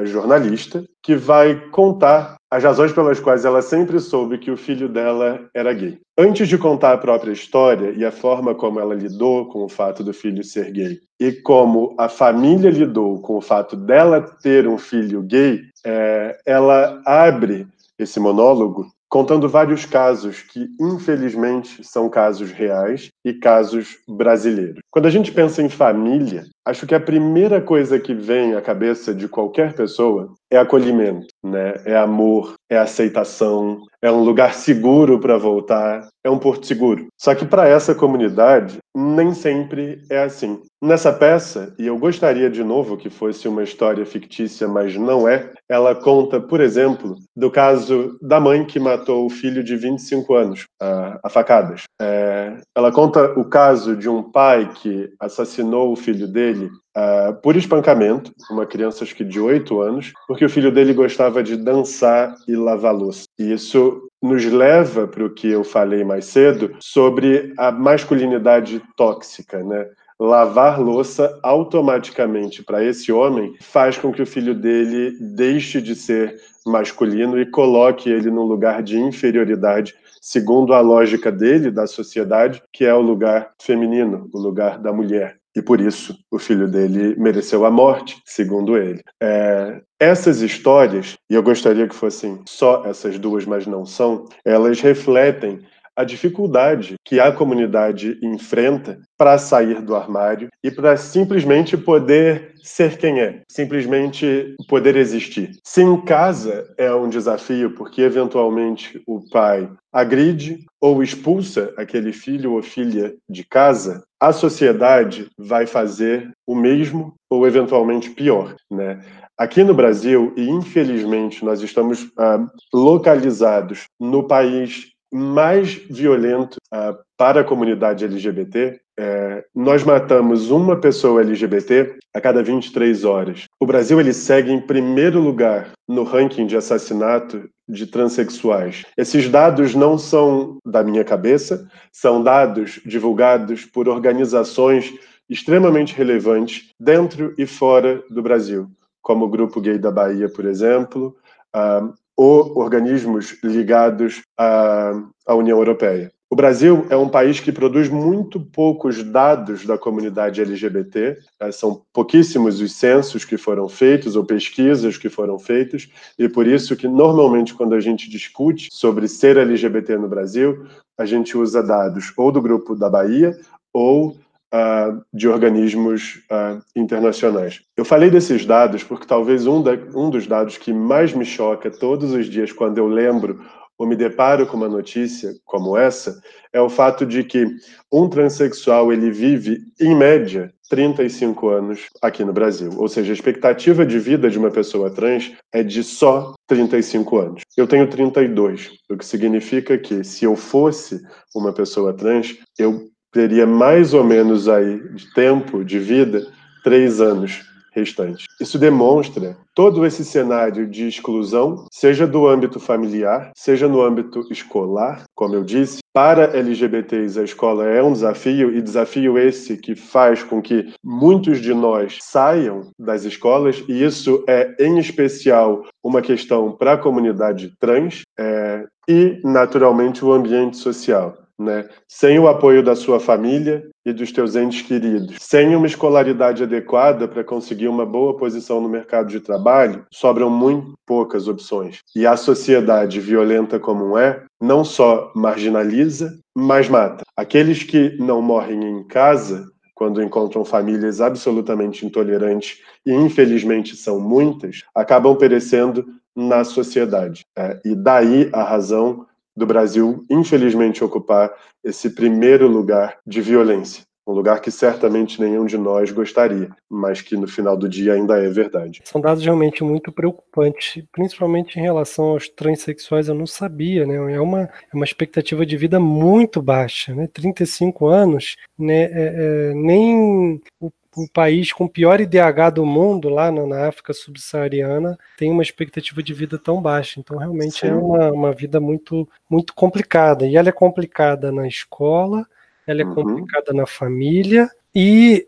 [0.05, 5.49] jornalista, que vai contar as razões pelas quais ela sempre soube que o filho dela
[5.55, 5.99] era gay.
[6.17, 10.03] Antes de contar a própria história e a forma como ela lidou com o fato
[10.03, 14.79] do filho ser gay e como a família lidou com o fato dela ter um
[14.79, 17.67] filho gay, é, ela abre
[17.99, 24.79] esse monólogo contando vários casos que, infelizmente, são casos reais e casos brasileiros.
[24.89, 29.13] Quando a gente pensa em família, acho que a primeira coisa que vem à cabeça
[29.13, 31.75] de qualquer pessoa é acolhimento, né?
[31.85, 37.07] É amor, é aceitação, é um lugar seguro para voltar, é um porto seguro.
[37.21, 40.61] Só que para essa comunidade nem sempre é assim.
[40.83, 45.51] Nessa peça, e eu gostaria de novo que fosse uma história fictícia, mas não é,
[45.69, 50.65] ela conta, por exemplo, do caso da mãe que matou o filho de 25 anos,
[50.81, 51.83] a, a facadas.
[52.01, 57.57] É, ela conta o caso de um pai que assassinou o filho dele uh, por
[57.57, 62.35] espancamento, uma criança acho que de 8 anos, porque o filho dele gostava de dançar
[62.47, 63.27] e lavar louça.
[63.39, 69.63] E isso nos leva para o que eu falei mais cedo sobre a masculinidade tóxica,
[69.63, 69.87] né?
[70.19, 76.41] Lavar louça automaticamente para esse homem faz com que o filho dele deixe de ser
[76.67, 79.95] masculino e coloque ele num lugar de inferioridade,
[80.27, 85.39] segundo a lógica dele, da sociedade, que é o lugar feminino, o lugar da mulher
[85.57, 89.01] e por isso o filho dele mereceu a morte, segundo ele.
[89.23, 94.81] É, essas histórias, e eu gostaria que fossem só essas duas, mas não são, elas
[94.81, 95.61] refletem
[95.97, 102.99] a dificuldade que a comunidade enfrenta para sair do armário e para simplesmente poder ser
[102.99, 105.57] quem é, simplesmente poder existir.
[105.65, 112.53] Se em casa é um desafio porque eventualmente o pai agride ou expulsa aquele filho
[112.53, 119.01] ou filha de casa, a sociedade vai fazer o mesmo ou eventualmente pior, né?
[119.39, 127.41] Aqui no Brasil, e infelizmente nós estamos ah, localizados no país mais violento uh, para
[127.41, 133.45] a comunidade LGBT, é, nós matamos uma pessoa LGBT a cada 23 horas.
[133.61, 138.85] O Brasil ele segue em primeiro lugar no ranking de assassinato de transexuais.
[138.97, 144.93] Esses dados não são da minha cabeça, são dados divulgados por organizações
[145.29, 148.71] extremamente relevantes dentro e fora do Brasil,
[149.03, 151.17] como o Grupo Gay da Bahia, por exemplo,
[151.55, 154.93] uh, ou organismos ligados à,
[155.27, 156.11] à União Europeia.
[156.29, 161.53] O Brasil é um país que produz muito poucos dados da comunidade LGBT, né?
[161.53, 166.77] são pouquíssimos os censos que foram feitos ou pesquisas que foram feitas, e por isso
[166.77, 170.67] que normalmente quando a gente discute sobre ser LGBT no Brasil,
[170.99, 173.39] a gente usa dados ou do grupo da Bahia
[173.73, 174.17] ou
[174.55, 177.61] uh, de organismos uh, internacionais.
[177.77, 181.71] Eu falei desses dados porque talvez um, da, um dos dados que mais me choca
[181.71, 183.41] todos os dias quando eu lembro
[183.79, 186.21] ou me deparo com uma notícia como essa
[186.53, 187.47] é o fato de que
[187.93, 193.87] um transexual ele vive em média 35 anos aqui no Brasil, ou seja, a expectativa
[193.87, 197.43] de vida de uma pessoa trans é de só 35 anos.
[197.57, 201.01] Eu tenho 32, o que significa que se eu fosse
[201.35, 206.27] uma pessoa trans, eu teria mais ou menos aí de tempo de vida
[206.63, 208.27] três anos restantes.
[208.39, 215.05] Isso demonstra todo esse cenário de exclusão, seja do âmbito familiar, seja no âmbito escolar,
[215.15, 215.79] como eu disse.
[215.95, 221.41] Para LGBTs, a escola é um desafio, e desafio esse que faz com que muitos
[221.41, 227.51] de nós saiam das escolas, e isso é, em especial, uma questão para a comunidade
[227.59, 231.69] trans, é, e, naturalmente, o ambiente social né?
[231.87, 237.07] Sem o apoio da sua família e dos teus entes queridos, sem uma escolaridade adequada
[237.07, 241.81] para conseguir uma boa posição no mercado de trabalho, sobram muito poucas opções.
[241.95, 247.05] E a sociedade violenta como é, não só marginaliza, mas mata.
[247.17, 254.63] Aqueles que não morrem em casa, quando encontram famílias absolutamente intolerantes, e infelizmente são muitas,
[254.75, 257.27] acabam perecendo na sociedade.
[257.37, 263.85] É, e daí a razão do Brasil, infelizmente, ocupar esse primeiro lugar de violência.
[264.09, 268.17] Um lugar que certamente nenhum de nós gostaria, mas que no final do dia ainda
[268.17, 268.81] é verdade.
[268.85, 273.09] São dados realmente muito preocupantes, principalmente em relação aos transexuais.
[273.09, 273.97] Eu não sabia, né?
[274.15, 277.09] É uma, é uma expectativa de vida muito baixa, né?
[277.13, 278.85] 35 anos, né?
[278.85, 283.69] É, é, nem o o país com o pior IDH do mundo, lá na, na
[283.69, 286.99] África subsaariana, tem uma expectativa de vida tão baixa.
[286.99, 287.75] Então, realmente é Sim.
[287.75, 290.27] é uma, uma vida muito, muito complicada.
[290.27, 292.27] E ela é complicada na escola,
[292.67, 292.95] ela é uhum.
[292.95, 295.27] complicada na família e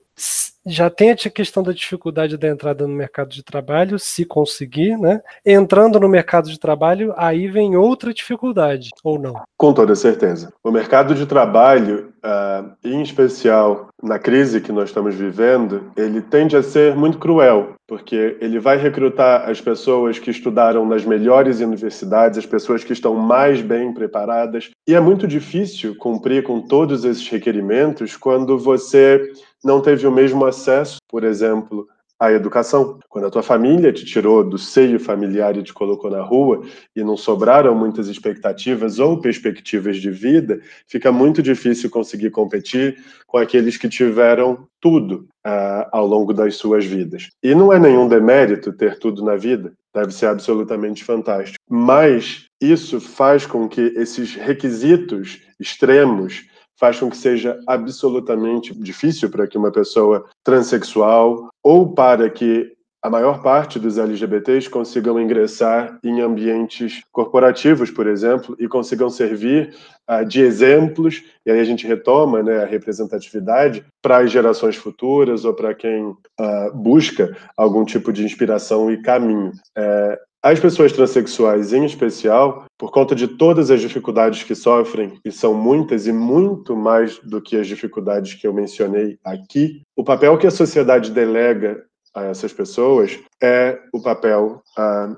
[0.66, 5.22] já tem a questão da dificuldade da entrada no mercado de trabalho, se conseguir, né?
[5.44, 9.40] Entrando no mercado de trabalho, aí vem outra dificuldade, ou não?
[9.56, 10.52] Com toda certeza.
[10.62, 16.56] O mercado de trabalho, uh, em especial na crise que nós estamos vivendo, ele tende
[16.56, 22.38] a ser muito cruel, porque ele vai recrutar as pessoas que estudaram nas melhores universidades,
[22.38, 27.28] as pessoas que estão mais bem preparadas, e é muito difícil cumprir com todos esses
[27.28, 29.32] requerimentos quando você
[29.64, 31.86] não teve o mesmo acesso, por exemplo,
[32.18, 32.98] à educação.
[33.08, 36.62] Quando a tua família te tirou do seio familiar e te colocou na rua
[36.94, 43.38] e não sobraram muitas expectativas ou perspectivas de vida, fica muito difícil conseguir competir com
[43.38, 47.28] aqueles que tiveram tudo uh, ao longo das suas vidas.
[47.42, 51.58] E não é nenhum demérito ter tudo na vida, deve ser absolutamente fantástico.
[51.68, 56.44] Mas isso faz com que esses requisitos extremos
[56.78, 63.08] faz com que seja absolutamente difícil para que uma pessoa transexual ou para que a
[63.08, 69.72] maior parte dos LGBTs consigam ingressar em ambientes corporativos, por exemplo, e consigam servir
[70.10, 75.44] uh, de exemplos, e aí a gente retoma né, a representatividade para as gerações futuras
[75.44, 79.52] ou para quem uh, busca algum tipo de inspiração e caminho.
[79.76, 85.32] É, as pessoas transexuais, em especial, por conta de todas as dificuldades que sofrem, e
[85.32, 90.38] são muitas e muito mais do que as dificuldades que eu mencionei aqui, o papel
[90.38, 91.82] que a sociedade delega
[92.14, 94.62] a essas pessoas é o papel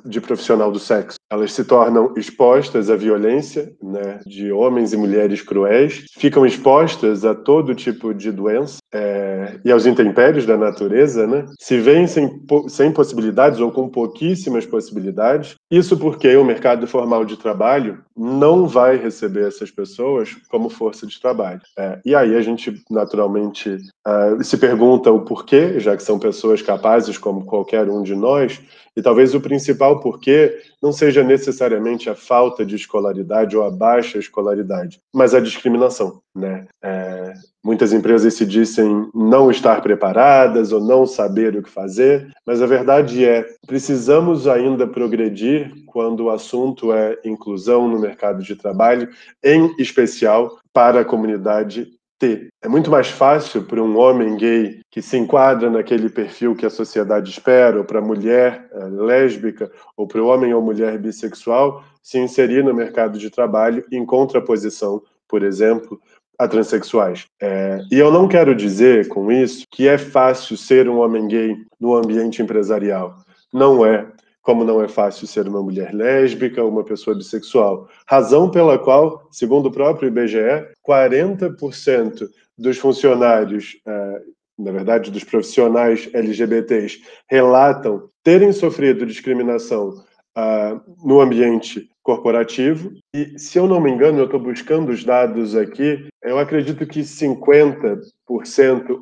[0.05, 1.19] de profissional do sexo.
[1.31, 7.35] Elas se tornam expostas à violência né, de homens e mulheres cruéis, ficam expostas a
[7.35, 11.47] todo tipo de doença é, e aos intempéries da natureza, né?
[11.59, 15.55] se veem sem, sem possibilidades ou com pouquíssimas possibilidades.
[15.71, 21.21] Isso porque o mercado formal de trabalho não vai receber essas pessoas como força de
[21.21, 21.61] trabalho.
[21.79, 26.61] É, e aí a gente naturalmente uh, se pergunta o porquê, já que são pessoas
[26.61, 28.61] capazes como qualquer um de nós,
[28.97, 34.19] e talvez o principal porquê não seja necessariamente a falta de escolaridade ou a baixa
[34.19, 36.21] escolaridade, mas a discriminação.
[36.35, 36.67] Né?
[36.83, 42.63] É, muitas empresas se dizem não estar preparadas ou não saber o que fazer, mas
[42.63, 49.09] a verdade é precisamos ainda progredir quando o assunto é inclusão no mercado de trabalho,
[49.43, 51.89] em especial para a comunidade
[52.21, 52.49] ter.
[52.63, 56.71] É muito mais fácil para um homem gay que se enquadra naquele perfil que a
[56.71, 61.83] sociedade espera, ou para a mulher é, lésbica, ou para o homem ou mulher bissexual,
[62.03, 66.01] se inserir no mercado de trabalho em contraposição, por exemplo,
[66.39, 67.27] a transexuais.
[67.41, 71.57] É, e eu não quero dizer com isso que é fácil ser um homem gay
[71.81, 73.17] no ambiente empresarial.
[73.53, 74.07] Não é
[74.43, 77.89] como não é fácil ser uma mulher lésbica ou uma pessoa bissexual.
[78.07, 84.23] Razão pela qual, segundo o próprio IBGE, 40% dos funcionários, é,
[84.59, 89.91] na verdade, dos profissionais LGBTs, relatam terem sofrido discriminação
[90.37, 92.93] uh, no ambiente corporativo.
[93.15, 97.01] E, se eu não me engano, eu estou buscando os dados aqui, eu acredito que
[97.01, 98.03] 50%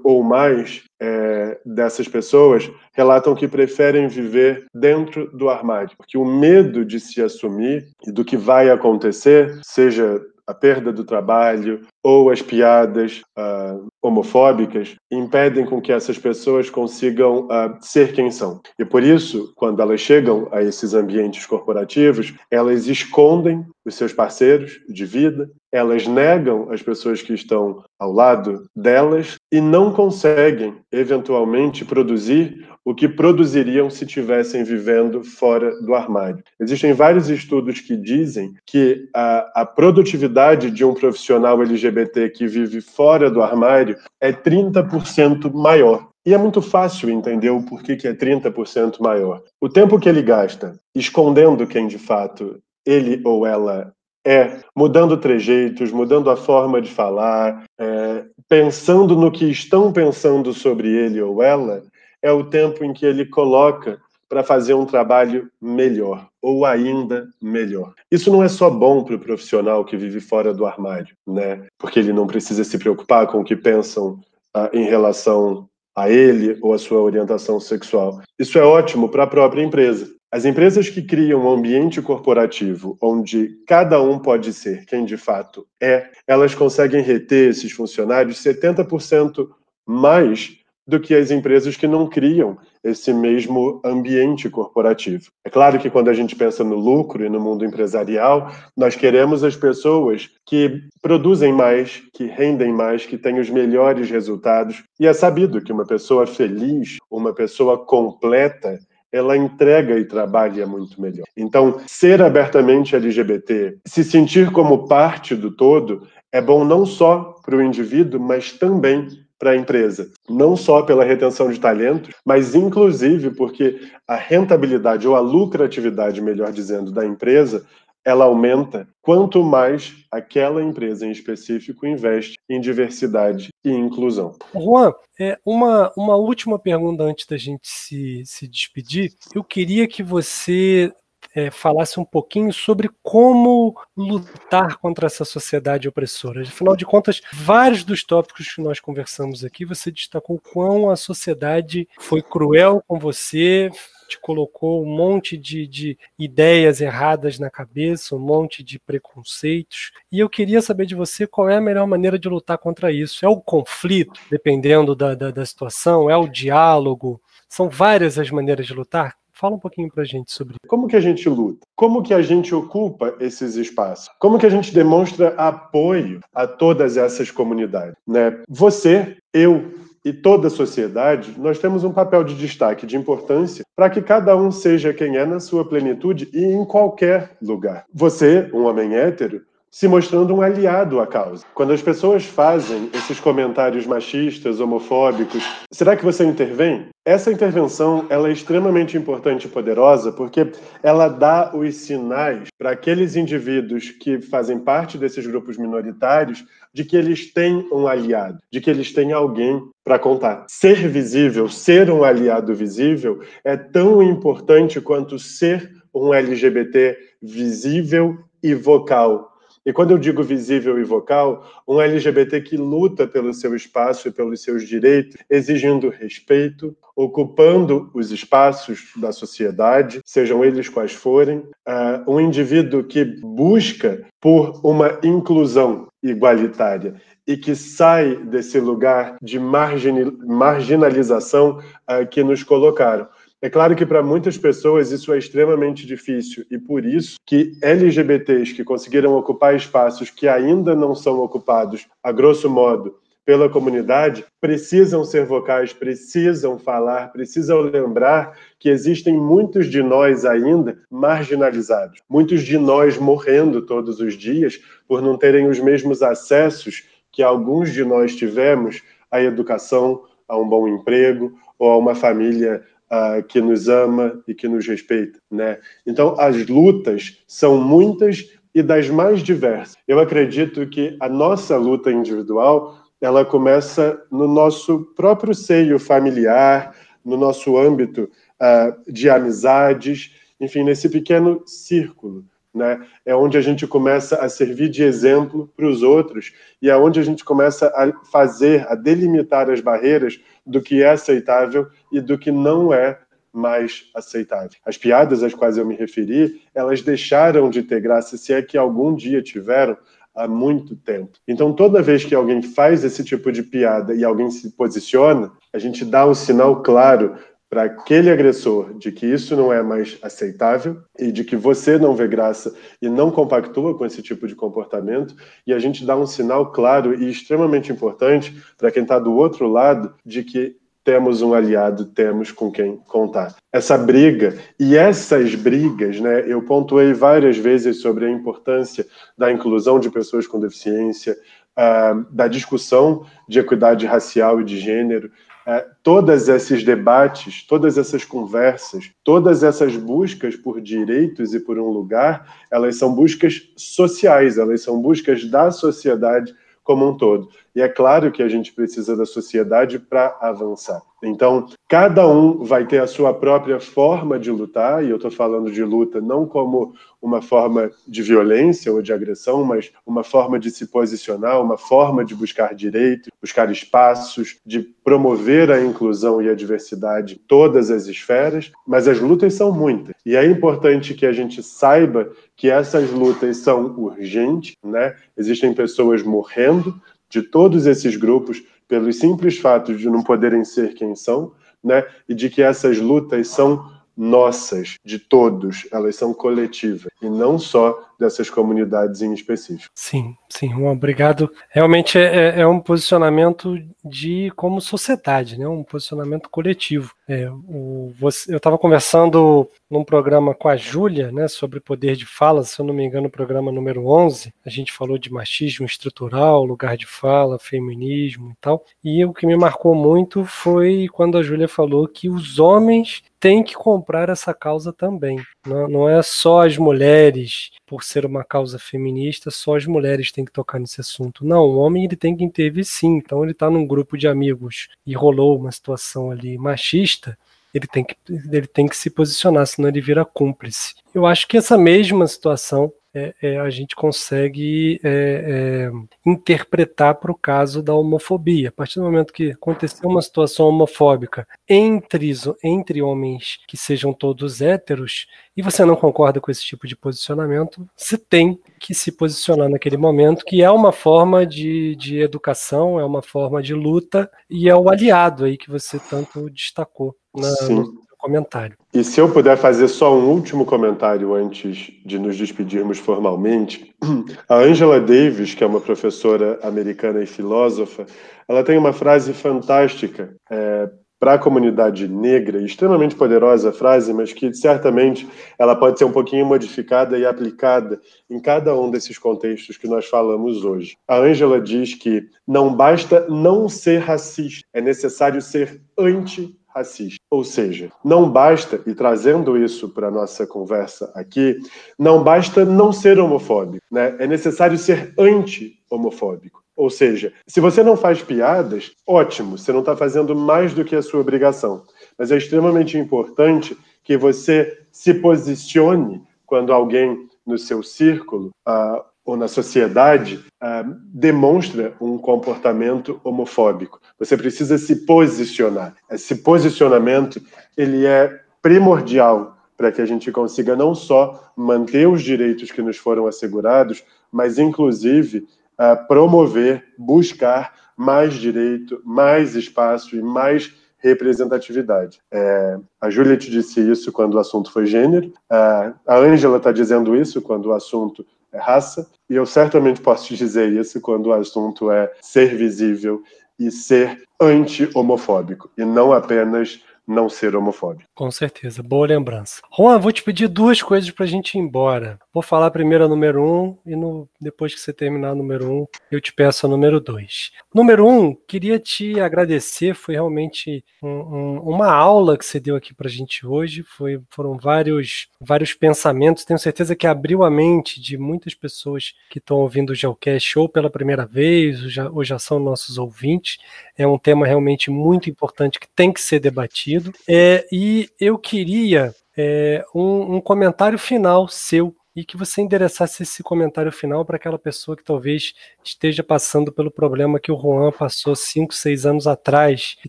[0.05, 6.85] ou mais é, dessas pessoas relatam que preferem viver dentro do armário, porque o medo
[6.85, 12.41] de se assumir e do que vai acontecer, seja a perda do trabalho ou as
[12.41, 18.61] piadas uh, homofóbicas impedem com que essas pessoas consigam uh, ser quem são.
[18.79, 24.81] E por isso, quando elas chegam a esses ambientes corporativos, elas escondem os seus parceiros
[24.89, 31.85] de vida, elas negam as pessoas que estão ao lado delas e não conseguem, eventualmente,
[31.85, 36.43] produzir o que produziriam se tivessem vivendo fora do armário.
[36.59, 42.81] Existem vários estudos que dizem que a, a produtividade de um profissional LGBT que vive
[42.81, 46.09] fora do armário é 30% maior.
[46.25, 49.43] E é muito fácil entender o porquê que é 30% maior.
[49.61, 53.93] O tempo que ele gasta escondendo quem de fato ele ou ela
[54.27, 60.89] é, mudando trejeitos, mudando a forma de falar, é, pensando no que estão pensando sobre
[60.89, 61.83] ele ou ela,
[62.23, 67.95] é o tempo em que ele coloca para fazer um trabalho melhor ou ainda melhor.
[68.11, 71.67] Isso não é só bom para o profissional que vive fora do armário, né?
[71.79, 74.21] Porque ele não precisa se preocupar com o que pensam
[74.55, 78.21] ah, em relação a ele ou a sua orientação sexual.
[78.39, 80.09] Isso é ótimo para a própria empresa.
[80.31, 85.67] As empresas que criam um ambiente corporativo onde cada um pode ser quem de fato
[85.83, 89.49] é, elas conseguem reter esses funcionários 70%
[89.87, 90.58] mais
[90.89, 95.25] do que as empresas que não criam esse mesmo ambiente corporativo.
[95.45, 99.45] É claro que quando a gente pensa no lucro e no mundo empresarial, nós queremos
[99.45, 104.83] as pessoas que produzem mais, que rendem mais, que têm os melhores resultados.
[104.99, 108.79] E é sabido que uma pessoa feliz, uma pessoa completa,
[109.13, 111.27] ela entrega e trabalha muito melhor.
[111.37, 117.57] Então, ser abertamente LGBT, se sentir como parte do todo, é bom não só para
[117.57, 119.09] o indivíduo, mas também
[119.39, 125.15] para a empresa, não só pela retenção de talentos, mas inclusive porque a rentabilidade ou
[125.15, 127.65] a lucratividade, melhor dizendo, da empresa,
[128.05, 134.35] ela aumenta quanto mais aquela empresa em específico investe em diversidade e inclusão.
[134.55, 139.13] Juan, é, uma, uma última pergunta antes da gente se, se despedir.
[139.35, 140.91] Eu queria que você
[141.35, 146.43] é, falasse um pouquinho sobre como lutar contra essa sociedade opressora.
[146.43, 151.89] Afinal de contas, vários dos tópicos que nós conversamos aqui, você destacou quão a sociedade
[151.99, 153.71] foi cruel com você,
[154.09, 159.93] te colocou um monte de, de, ideias erradas na cabeça, um monte de preconceitos.
[160.11, 163.25] E eu queria saber de você qual é a melhor maneira de lutar contra isso.
[163.25, 166.09] É o conflito, dependendo da, da, da situação?
[166.09, 167.21] É o diálogo?
[167.49, 169.15] São várias as maneiras de lutar?
[169.39, 170.69] Fala um pouquinho para a gente sobre isso.
[170.69, 171.61] Como que a gente luta?
[171.77, 174.11] Como que a gente ocupa esses espaços?
[174.19, 177.95] Como que a gente demonstra apoio a todas essas comunidades?
[178.05, 178.43] Né?
[178.49, 179.73] Você, eu
[180.05, 184.37] e toda a sociedade, nós temos um papel de destaque, de importância, para que cada
[184.37, 187.85] um seja quem é na sua plenitude e em qualquer lugar.
[187.95, 191.45] Você, um homem hétero, se mostrando um aliado à causa.
[191.55, 195.43] Quando as pessoas fazem esses comentários machistas, homofóbicos,
[195.73, 196.89] será que você intervém?
[197.05, 200.51] Essa intervenção ela é extremamente importante e poderosa porque
[200.83, 206.97] ela dá os sinais para aqueles indivíduos que fazem parte desses grupos minoritários de que
[206.97, 210.45] eles têm um aliado, de que eles têm alguém para contar.
[210.49, 218.55] Ser visível, ser um aliado visível é tão importante quanto ser um LGBT visível e
[218.55, 219.28] vocal
[219.69, 224.11] e quando eu digo visível e vocal, um LGBT que luta pelo seu espaço e
[224.11, 232.11] pelos seus direitos, exigindo respeito, ocupando os espaços da sociedade, sejam eles quais forem, uh,
[232.11, 236.95] um indivíduo que busca por uma inclusão igualitária
[237.27, 243.07] e que sai desse lugar de marginalização uh, que nos colocaram.
[243.41, 248.53] É claro que para muitas pessoas isso é extremamente difícil e por isso que LGBTs
[248.53, 255.05] que conseguiram ocupar espaços que ainda não são ocupados, a grosso modo, pela comunidade precisam
[255.05, 262.59] ser vocais, precisam falar, precisam lembrar que existem muitos de nós ainda marginalizados, muitos de
[262.59, 264.59] nós morrendo todos os dias
[264.89, 266.83] por não terem os mesmos acessos
[267.13, 268.83] que alguns de nós tivemos
[269.13, 274.35] à educação, a um bom emprego ou a uma família uh, que nos ama e
[274.35, 275.59] que nos respeita, né?
[275.87, 279.77] Então as lutas são muitas e das mais diversas.
[279.87, 286.75] Eu acredito que a nossa luta individual ela começa no nosso próprio seio familiar,
[287.05, 288.11] no nosso âmbito
[288.41, 292.25] uh, de amizades, enfim, nesse pequeno círculo.
[292.53, 292.81] Né?
[293.05, 296.99] É onde a gente começa a servir de exemplo para os outros e é onde
[296.99, 300.19] a gente começa a fazer, a delimitar as barreiras
[300.49, 302.99] do que é aceitável e do que não é
[303.33, 304.59] mais aceitável.
[304.65, 308.57] As piadas às quais eu me referi, elas deixaram de ter graça, se é que
[308.57, 309.77] algum dia tiveram,
[310.15, 311.19] há muito tempo.
[311.29, 315.59] Então, toda vez que alguém faz esse tipo de piada e alguém se posiciona, a
[315.59, 317.15] gente dá um sinal claro
[317.51, 321.95] para aquele agressor de que isso não é mais aceitável e de que você não
[321.95, 325.15] vê graça e não compactua com esse tipo de comportamento,
[325.47, 329.49] e a gente dá um sinal claro e extremamente importante para quem está do outro
[329.49, 333.37] lado de que temos um aliado, temos com quem contar.
[333.53, 338.87] Essa briga e essas brigas, né, eu pontuei várias vezes sobre a importância
[339.17, 341.15] da inclusão de pessoas com deficiência,
[341.59, 345.11] uh, da discussão de equidade racial e de gênero,
[345.49, 351.71] uh, todos esses debates, todas essas conversas, todas essas buscas por direitos e por um
[351.71, 357.31] lugar, elas são buscas sociais, elas são buscas da sociedade como um todo.
[357.59, 360.81] E é claro que a gente precisa da sociedade para avançar.
[361.03, 365.51] Então, cada um vai ter a sua própria forma de lutar, e eu estou falando
[365.51, 370.53] de luta não como uma forma de violência ou de agressão, mas uma forma de
[370.53, 376.35] se posicionar, uma forma de buscar direito, buscar espaços, de promover a inclusão e a
[376.35, 379.95] diversidade em todas as esferas, mas as lutas são muitas.
[380.07, 384.95] E é importante que a gente saiba que essas lutas são urgentes, né?
[385.17, 390.95] Existem pessoas morrendo de todos esses grupos pelos simples fatos de não poderem ser quem
[390.95, 391.33] são,
[391.65, 391.85] né?
[392.09, 397.88] E de que essas lutas são nossas, de todos, elas são coletivas e não só
[397.99, 399.71] dessas comunidades em específico.
[399.75, 401.31] Sim, sim, um obrigado.
[401.51, 405.49] Realmente é, é, é um posicionamento de como sociedade, né?
[405.49, 406.93] um posicionamento coletivo.
[407.09, 412.07] É, o, você, eu estava conversando num programa com a Júlia né, sobre poder de
[412.07, 414.33] fala, se eu não me engano, o programa número 11.
[414.45, 418.65] A gente falou de machismo estrutural, lugar de fala, feminismo e tal.
[418.85, 423.43] E o que me marcou muito foi quando a Júlia falou que os homens têm
[423.43, 425.21] que comprar essa causa também.
[425.47, 430.25] Não, não é só as mulheres por ser uma causa feminista, só as mulheres têm
[430.25, 431.25] que tocar nesse assunto.
[431.25, 432.97] Não, o homem ele tem que intervir sim.
[432.97, 437.19] Então ele está num grupo de amigos e rolou uma situação ali machista,
[437.53, 440.75] ele tem que, ele tem que se posicionar, senão ele vira cúmplice.
[440.95, 447.13] Eu acho que essa mesma situação é, é, a gente consegue é, é interpretar para
[447.13, 448.49] o caso da homofobia.
[448.49, 452.13] A partir do momento que aconteceu uma situação homofóbica entre,
[452.43, 457.69] entre homens que sejam todos héteros, e você não concorda com esse tipo de posicionamento,
[457.77, 462.85] você tem que se posicionar naquele momento, que é uma forma de, de educação, é
[462.85, 467.88] uma forma de luta, e é o aliado aí que você tanto destacou na, no,
[467.99, 468.57] comentário.
[468.73, 473.75] E se eu puder fazer só um último comentário antes de nos despedirmos formalmente,
[474.29, 477.87] a Angela Davis, que é uma professora americana e filósofa,
[478.27, 484.33] ela tem uma frase fantástica é, para a comunidade negra, extremamente poderosa frase, mas que
[484.35, 487.81] certamente ela pode ser um pouquinho modificada e aplicada
[488.11, 490.77] em cada um desses contextos que nós falamos hoje.
[490.87, 496.99] A Angela diz que não basta não ser racista, é necessário ser anti racista.
[497.11, 501.39] Ou seja, não basta, e trazendo isso para a nossa conversa aqui,
[501.79, 503.97] não basta não ser homofóbico, né?
[503.99, 506.43] é necessário ser anti-homofóbico.
[506.57, 510.75] Ou seja, se você não faz piadas, ótimo, você não está fazendo mais do que
[510.75, 511.63] a sua obrigação.
[511.97, 519.17] Mas é extremamente importante que você se posicione quando alguém no seu círculo uh, ou
[519.17, 523.81] na sociedade uh, demonstra um comportamento homofóbico.
[523.99, 525.75] Você precisa se posicionar.
[525.91, 527.19] Esse posicionamento
[527.57, 532.77] ele é primordial para que a gente consiga não só manter os direitos que nos
[532.77, 533.83] foram assegurados,
[534.13, 535.27] mas inclusive
[535.59, 541.99] uh, promover, buscar mais direito, mais espaço e mais representatividade.
[542.11, 547.21] É, a Juliette disse isso quando o assunto foi gênero, a Ângela está dizendo isso
[547.21, 551.71] quando o assunto é raça, e eu certamente posso te dizer isso quando o assunto
[551.71, 553.03] é ser visível
[553.39, 557.89] e ser anti-homofóbico, e não apenas não ser homofóbico.
[557.95, 559.43] Com certeza, boa lembrança.
[559.55, 561.99] Juan, vou te pedir duas coisas para a gente ir embora.
[562.15, 565.67] Vou falar primeiro a número um e no, depois que você terminar a número um,
[565.93, 567.31] eu te peço a número dois.
[567.55, 572.73] Número um, queria te agradecer, foi realmente um, um, uma aula que você deu aqui
[572.73, 573.63] para a gente hoje.
[573.63, 576.25] Foi, foram vários, vários pensamentos.
[576.25, 580.49] Tenho certeza que abriu a mente de muitas pessoas que estão ouvindo o Geocast ou
[580.49, 583.39] pela primeira vez, ou já, ou já são nossos ouvintes.
[583.77, 586.78] É um tema realmente muito importante que tem que ser debatido
[587.09, 593.25] É, e eu queria é, um, um comentário final seu e que você endereçasse esse
[593.25, 598.15] comentário final para aquela pessoa que talvez esteja passando pelo problema que o Juan passou
[598.15, 599.89] 5, 6 anos atrás e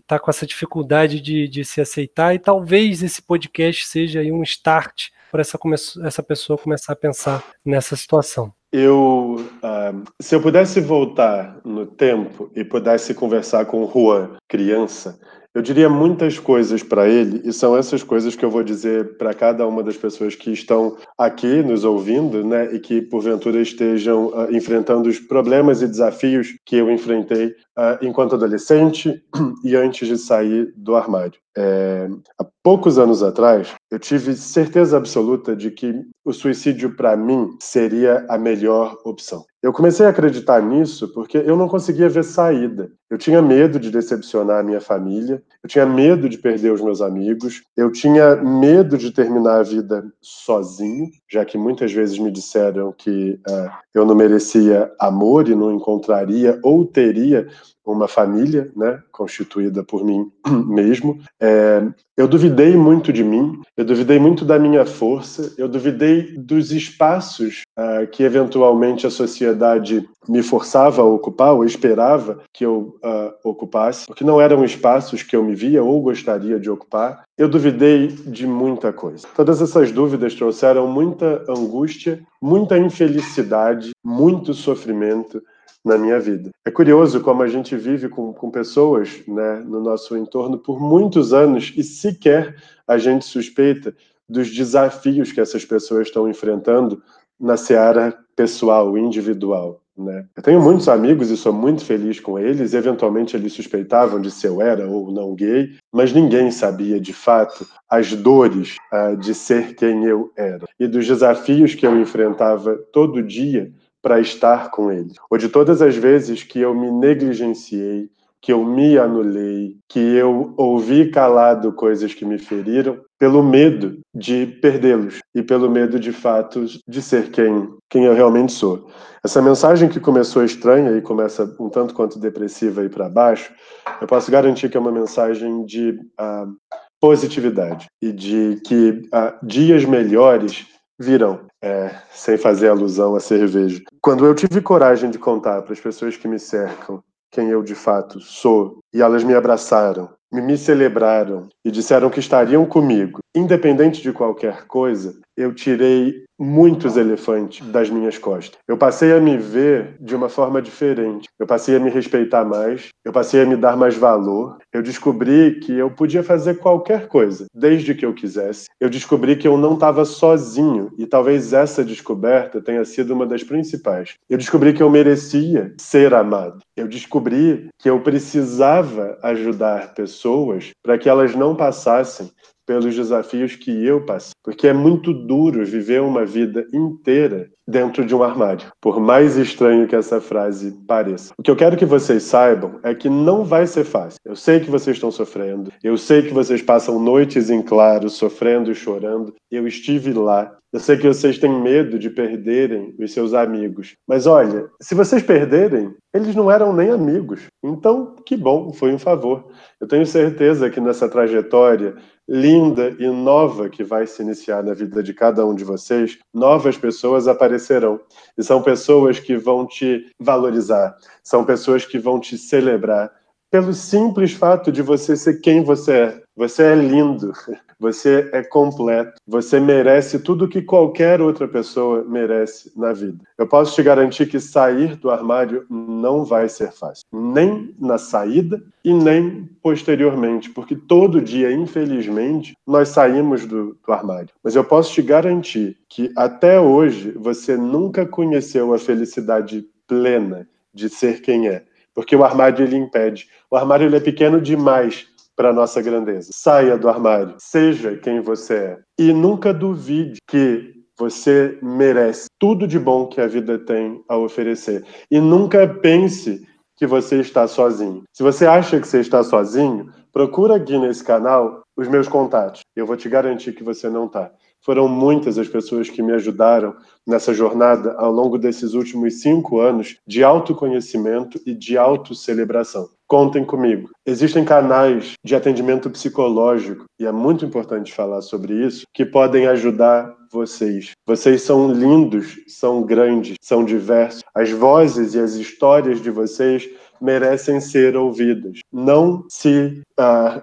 [0.00, 2.34] está com essa dificuldade de, de, se aceitar.
[2.34, 5.58] E talvez esse podcast seja um start para essa,
[6.02, 8.52] essa pessoa começar a pensar nessa situação.
[8.72, 15.18] Eu, uh, se eu pudesse voltar no tempo e pudesse conversar com o Juan, criança,
[15.54, 19.34] eu diria muitas coisas para ele, e são essas coisas que eu vou dizer para
[19.34, 24.54] cada uma das pessoas que estão aqui nos ouvindo, né, e que porventura estejam uh,
[24.54, 29.22] enfrentando os problemas e desafios que eu enfrentei uh, enquanto adolescente
[29.64, 31.40] e antes de sair do armário.
[31.56, 35.92] É, há poucos anos atrás, eu tive certeza absoluta de que
[36.24, 39.44] o suicídio para mim seria a melhor opção.
[39.60, 42.90] Eu comecei a acreditar nisso porque eu não conseguia ver saída.
[43.10, 47.00] Eu tinha medo de decepcionar a minha família, eu tinha medo de perder os meus
[47.00, 52.92] amigos, eu tinha medo de terminar a vida sozinho, já que muitas vezes me disseram
[52.92, 57.48] que uh, eu não merecia amor e não encontraria ou teria
[57.92, 60.30] uma família, né, constituída por mim
[60.66, 61.18] mesmo.
[61.40, 61.82] É,
[62.20, 67.62] eu duvidei muito de mim, eu duvidei muito da minha força, eu duvidei dos espaços
[67.78, 74.06] uh, que eventualmente a sociedade me forçava a ocupar ou esperava que eu uh, ocupasse,
[74.06, 77.22] porque não eram espaços que eu me via ou gostaria de ocupar.
[77.38, 79.26] Eu duvidei de muita coisa.
[79.34, 85.42] Todas essas dúvidas trouxeram muita angústia, muita infelicidade, muito sofrimento
[85.84, 86.50] na minha vida.
[86.64, 91.32] É curioso como a gente vive com, com pessoas né, no nosso entorno por muitos
[91.32, 92.56] anos e sequer
[92.86, 93.94] a gente suspeita
[94.28, 97.02] dos desafios que essas pessoas estão enfrentando
[97.38, 99.80] na seara pessoal, individual.
[99.96, 100.26] Né?
[100.36, 102.72] Eu tenho muitos amigos e sou muito feliz com eles.
[102.72, 107.66] Eventualmente eles suspeitavam de se eu era ou não gay, mas ninguém sabia de fato
[107.88, 113.22] as dores uh, de ser quem eu era e dos desafios que eu enfrentava todo
[113.22, 113.72] dia
[114.02, 115.12] para estar com ele.
[115.30, 118.08] Ou de todas as vezes que eu me negligenciei,
[118.40, 124.46] que eu me anulei, que eu ouvi calado coisas que me feriram, pelo medo de
[124.46, 128.88] perdê-los e pelo medo de fato de ser quem, quem eu realmente sou.
[129.22, 133.52] Essa mensagem que começou estranha e começa um tanto quanto depressiva aí para baixo,
[134.00, 136.50] eu posso garantir que é uma mensagem de uh,
[136.98, 140.66] positividade e de que uh, dias melhores
[141.00, 143.82] virão é, sem fazer alusão à cerveja.
[144.02, 147.74] Quando eu tive coragem de contar para as pessoas que me cercam quem eu de
[147.74, 154.12] fato sou, e elas me abraçaram, me celebraram e disseram que estariam comigo, independente de
[154.12, 158.58] qualquer coisa, eu tirei muitos elefantes das minhas costas.
[158.68, 161.28] Eu passei a me ver de uma forma diferente.
[161.38, 164.58] Eu passei a me respeitar mais, eu passei a me dar mais valor.
[164.72, 168.66] Eu descobri que eu podia fazer qualquer coisa, desde que eu quisesse.
[168.78, 173.42] Eu descobri que eu não estava sozinho e talvez essa descoberta tenha sido uma das
[173.42, 174.14] principais.
[174.28, 176.58] Eu descobri que eu merecia ser amado.
[176.76, 182.30] Eu descobri que eu precisava ajudar pessoas para que elas não passassem
[182.70, 184.30] pelos desafios que eu passei.
[184.44, 189.88] Porque é muito duro viver uma vida inteira dentro de um armário, por mais estranho
[189.88, 191.32] que essa frase pareça.
[191.36, 194.20] O que eu quero que vocês saibam é que não vai ser fácil.
[194.24, 198.70] Eu sei que vocês estão sofrendo, eu sei que vocês passam noites em claro, sofrendo
[198.70, 199.34] e chorando.
[199.50, 200.56] Eu estive lá.
[200.72, 203.96] Eu sei que vocês têm medo de perderem os seus amigos.
[204.06, 207.40] Mas olha, se vocês perderem, eles não eram nem amigos.
[207.62, 209.48] Então, que bom, foi um favor.
[209.80, 211.96] Eu tenho certeza que nessa trajetória
[212.28, 216.78] linda e nova que vai se iniciar na vida de cada um de vocês, novas
[216.78, 218.00] pessoas aparecerão.
[218.38, 220.94] E são pessoas que vão te valorizar,
[221.24, 223.10] são pessoas que vão te celebrar.
[223.50, 227.34] Pelo simples fato de você ser quem você é, Você é lindo,
[227.78, 233.22] você é completo, você merece tudo que qualquer outra pessoa merece na vida.
[233.36, 238.58] Eu posso te garantir que sair do armário não vai ser fácil, nem na saída
[238.82, 244.30] e nem posteriormente, porque todo dia, infelizmente, nós saímos do, do armário.
[244.42, 250.88] Mas eu posso te garantir que até hoje você nunca conheceu a felicidade plena de
[250.88, 251.64] ser quem é,
[251.94, 253.28] porque o armário ele impede.
[253.50, 255.09] O armário ele é pequeno demais
[255.40, 256.28] para nossa grandeza.
[256.34, 262.78] Saia do armário, seja quem você é e nunca duvide que você merece tudo de
[262.78, 264.84] bom que a vida tem a oferecer.
[265.10, 268.02] E nunca pense que você está sozinho.
[268.12, 272.60] Se você acha que você está sozinho, procura aqui nesse canal os meus contatos.
[272.76, 274.30] Eu vou te garantir que você não está.
[274.62, 276.76] Foram muitas as pessoas que me ajudaram
[277.06, 282.90] nessa jornada ao longo desses últimos cinco anos de autoconhecimento e de autocelebração.
[283.10, 283.90] Contem comigo.
[284.06, 290.14] Existem canais de atendimento psicológico, e é muito importante falar sobre isso, que podem ajudar
[290.30, 290.92] vocês.
[291.04, 294.22] Vocês são lindos, são grandes, são diversos.
[294.32, 298.60] As vozes e as histórias de vocês merecem ser ouvidas.
[298.72, 300.40] Não se uh,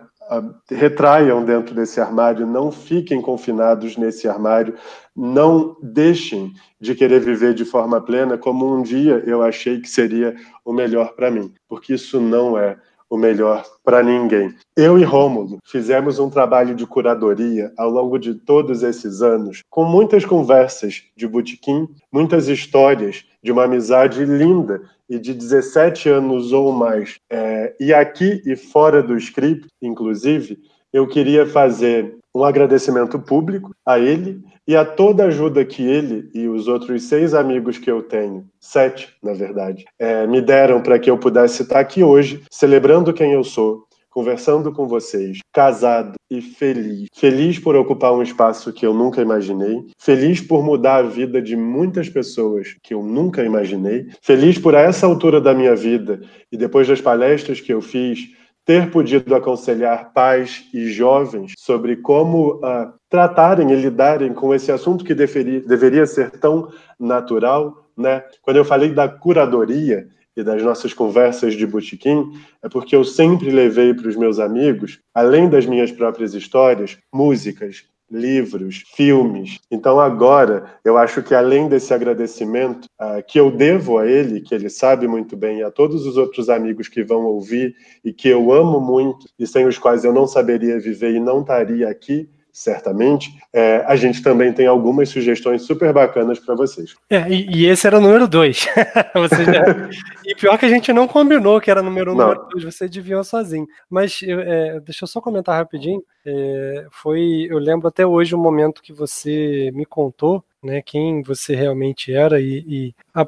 [0.69, 4.75] retraiam dentro desse armário, não fiquem confinados nesse armário,
[5.15, 10.35] não deixem de querer viver de forma plena como um dia eu achei que seria
[10.63, 12.77] o melhor para mim, porque isso não é
[13.09, 14.53] o melhor para ninguém.
[14.75, 19.83] Eu e Rômulo fizemos um trabalho de curadoria ao longo de todos esses anos, com
[19.83, 26.71] muitas conversas de botequim, muitas histórias de uma amizade linda e de 17 anos ou
[26.71, 27.15] mais.
[27.29, 30.57] É, e aqui e fora do script, inclusive,
[30.91, 36.29] eu queria fazer um agradecimento público a ele e a toda a ajuda que ele
[36.33, 40.99] e os outros seis amigos que eu tenho, sete, na verdade, é, me deram para
[40.99, 46.41] que eu pudesse estar aqui hoje, celebrando quem eu sou, conversando com vocês, casado e
[46.41, 47.07] feliz.
[47.15, 51.55] Feliz por ocupar um espaço que eu nunca imaginei, feliz por mudar a vida de
[51.55, 56.19] muitas pessoas que eu nunca imaginei, feliz por a essa altura da minha vida
[56.51, 58.36] e depois das palestras que eu fiz,
[58.67, 65.05] ter podido aconselhar pais e jovens sobre como uh, tratarem e lidarem com esse assunto
[65.05, 68.23] que deveria, deveria ser tão natural, né?
[68.41, 73.49] Quando eu falei da curadoria, e das nossas conversas de botequim é porque eu sempre
[73.49, 79.59] levei para os meus amigos, além das minhas próprias histórias, músicas, livros, filmes.
[79.69, 84.55] Então agora eu acho que além desse agradecimento uh, que eu devo a ele, que
[84.55, 88.29] ele sabe muito bem, e a todos os outros amigos que vão ouvir e que
[88.29, 92.29] eu amo muito e sem os quais eu não saberia viver e não estaria aqui,
[92.57, 96.95] certamente, é, a gente também tem algumas sugestões super bacanas para vocês.
[97.07, 98.57] É, e, e, esse era o número 2.
[98.65, 99.89] já...
[100.25, 102.85] e pior que a gente não combinou que era número 1 um, número 2, você
[102.85, 103.67] adivinhou sozinho.
[103.87, 106.01] Mas é, deixa eu só comentar rapidinho.
[106.25, 111.55] É, foi, eu lembro até hoje o momento que você me contou né, quem você
[111.55, 113.23] realmente era e, e a,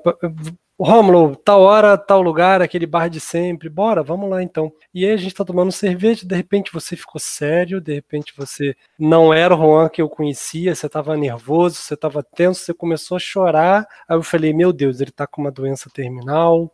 [0.81, 4.71] Rômulo, tal hora, tal lugar, aquele bar de sempre, bora, vamos lá então.
[4.93, 8.73] E aí a gente tá tomando cerveja, de repente você ficou sério, de repente você
[8.97, 13.17] não era o Juan que eu conhecia, você tava nervoso, você tava tenso, você começou
[13.17, 13.85] a chorar.
[14.07, 16.71] Aí eu falei, meu Deus, ele tá com uma doença terminal.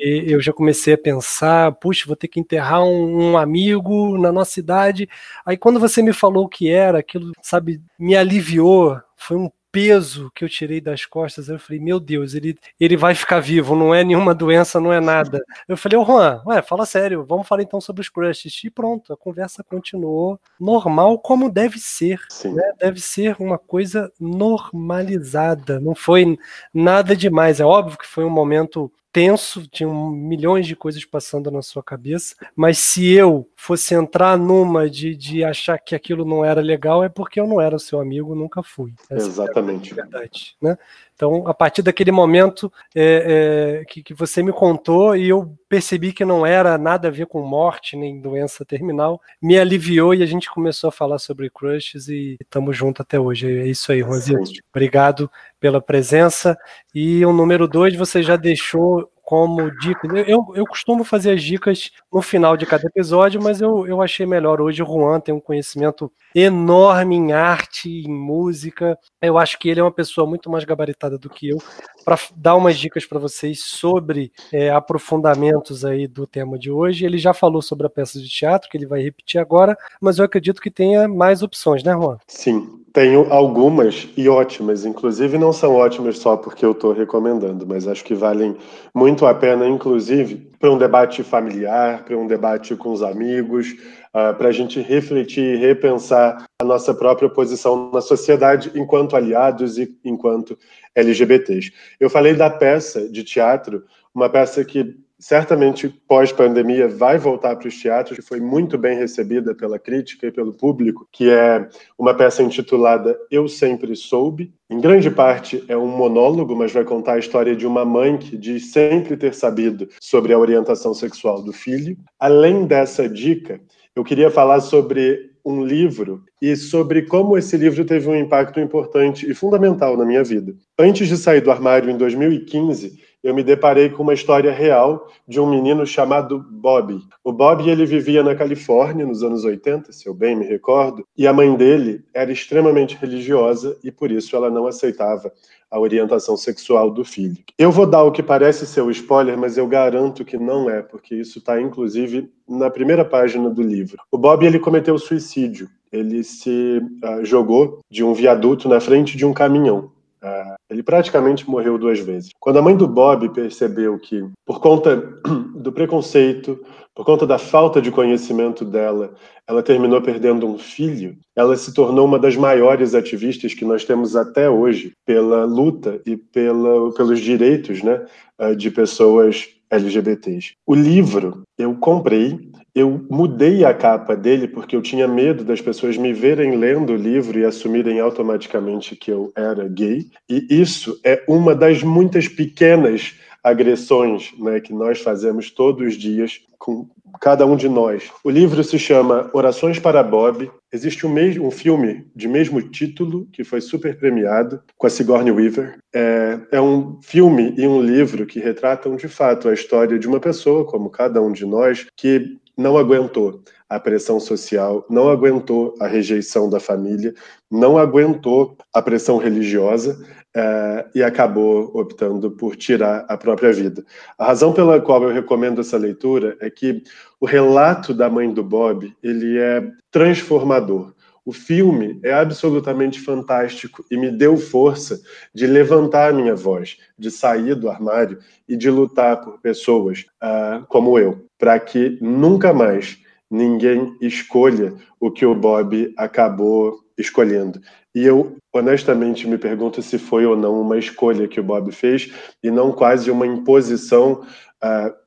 [0.00, 4.32] E eu já comecei a pensar, puxa, vou ter que enterrar um, um amigo na
[4.32, 5.08] nossa cidade.
[5.46, 10.30] Aí quando você me falou o que era, aquilo, sabe, me aliviou, foi um peso
[10.32, 13.92] que eu tirei das costas, eu falei, meu Deus, ele, ele vai ficar vivo, não
[13.92, 15.42] é nenhuma doença, não é nada.
[15.66, 18.62] Eu falei, ô Juan, ué, fala sério, vamos falar então sobre os crushes.
[18.62, 22.20] E pronto, a conversa continuou normal como deve ser.
[22.44, 22.62] Né?
[22.78, 26.38] Deve ser uma coisa normalizada, não foi
[26.72, 27.58] nada demais.
[27.58, 32.34] É óbvio que foi um momento tenso, tinham milhões de coisas passando na sua cabeça,
[32.56, 37.08] mas se eu fosse entrar numa de, de achar que aquilo não era legal, é
[37.08, 38.92] porque eu não era seu amigo, nunca fui.
[39.08, 39.92] Essa Exatamente.
[39.92, 40.76] É verdade, né?
[41.14, 46.12] Então, a partir daquele momento é, é, que, que, você me contou e eu percebi
[46.12, 50.26] que não era nada a ver com morte nem doença terminal, me aliviou e a
[50.26, 53.46] gente começou a falar sobre crushes e estamos juntos até hoje.
[53.46, 54.60] É isso aí, Rosito.
[54.72, 56.58] Obrigado pela presença.
[56.92, 60.06] E o número dois, você já deixou como dica.
[60.26, 64.26] Eu, eu costumo fazer as dicas no final de cada episódio, mas eu, eu achei
[64.26, 64.82] melhor hoje.
[64.82, 68.98] O Juan tem um conhecimento enorme em arte, em música.
[69.20, 71.58] Eu acho que ele é uma pessoa muito mais gabaritada do que eu
[72.04, 77.06] para dar umas dicas para vocês sobre é, aprofundamentos aí do tema de hoje.
[77.06, 80.24] Ele já falou sobre a peça de teatro, que ele vai repetir agora, mas eu
[80.26, 82.18] acredito que tenha mais opções, né, Juan?
[82.28, 87.88] Sim, Tenho algumas e ótimas, inclusive não são ótimas só porque eu estou recomendando, mas
[87.88, 88.56] acho que valem
[88.94, 94.32] muito a pena, inclusive, para um debate familiar, para um debate com os amigos, uh,
[94.38, 99.92] para a gente refletir e repensar a nossa própria posição na sociedade enquanto aliados e
[100.04, 100.56] enquanto
[100.94, 101.72] LGBTs.
[101.98, 103.82] Eu falei da peça de teatro,
[104.14, 109.54] uma peça que certamente pós-pandemia vai voltar para os teatros, que foi muito bem recebida
[109.54, 111.66] pela crítica e pelo público, que é
[111.98, 114.52] uma peça intitulada Eu Sempre Soube.
[114.68, 118.36] Em grande parte é um monólogo, mas vai contar a história de uma mãe que
[118.36, 121.96] diz sempre ter sabido sobre a orientação sexual do filho.
[122.20, 123.58] Além dessa dica,
[123.96, 129.30] eu queria falar sobre um livro e sobre como esse livro teve um impacto importante
[129.30, 130.54] e fundamental na minha vida.
[130.78, 135.40] Antes de sair do armário em 2015, eu me deparei com uma história real de
[135.40, 137.00] um menino chamado Bob.
[137.24, 141.26] O Bob ele vivia na Califórnia nos anos 80, se eu bem me recordo, e
[141.26, 145.32] a mãe dele era extremamente religiosa e por isso ela não aceitava
[145.70, 147.38] a orientação sexual do filho.
[147.58, 150.82] Eu vou dar o que parece ser o spoiler, mas eu garanto que não é,
[150.82, 153.96] porque isso está inclusive na primeira página do livro.
[154.12, 155.68] O Bob ele cometeu suicídio.
[155.90, 159.90] Ele se uh, jogou de um viaduto na frente de um caminhão.
[160.24, 162.30] Uh, ele praticamente morreu duas vezes.
[162.40, 164.96] Quando a mãe do Bob percebeu que, por conta
[165.54, 166.58] do preconceito,
[166.94, 169.12] por conta da falta de conhecimento dela,
[169.46, 174.16] ela terminou perdendo um filho, ela se tornou uma das maiores ativistas que nós temos
[174.16, 178.06] até hoje pela luta e pela, pelos direitos né,
[178.38, 180.54] ah, de pessoas LGBTs.
[180.66, 185.96] O livro eu comprei, eu mudei a capa dele porque eu tinha medo das pessoas
[185.96, 190.06] me verem lendo o livro e assumirem automaticamente que eu era gay.
[190.28, 193.14] E isso é uma das muitas pequenas
[193.44, 196.88] agressões né, que nós fazemos todos os dias com
[197.20, 198.10] cada um de nós.
[198.24, 200.50] O livro se chama Orações para Bob.
[200.72, 205.30] Existe um, mesmo, um filme de mesmo título que foi super premiado com a Sigourney
[205.30, 205.78] Weaver.
[205.94, 210.18] É, é um filme e um livro que retratam de fato a história de uma
[210.18, 215.86] pessoa, como cada um de nós, que não aguentou a pressão social, não aguentou a
[215.86, 217.12] rejeição da família,
[217.50, 219.98] não aguentou a pressão religiosa
[220.36, 223.84] é, e acabou optando por tirar a própria vida.
[224.18, 226.82] A razão pela qual eu recomendo essa leitura é que
[227.20, 230.92] o relato da mãe do Bob ele é transformador.
[231.24, 235.00] O filme é absolutamente fantástico e me deu força
[235.32, 240.66] de levantar a minha voz, de sair do armário e de lutar por pessoas uh,
[240.68, 242.98] como eu, para que nunca mais
[243.30, 247.58] ninguém escolha o que o Bob acabou escolhendo.
[247.94, 252.12] E eu honestamente me pergunto se foi ou não uma escolha que o Bob fez
[252.42, 254.24] e não quase uma imposição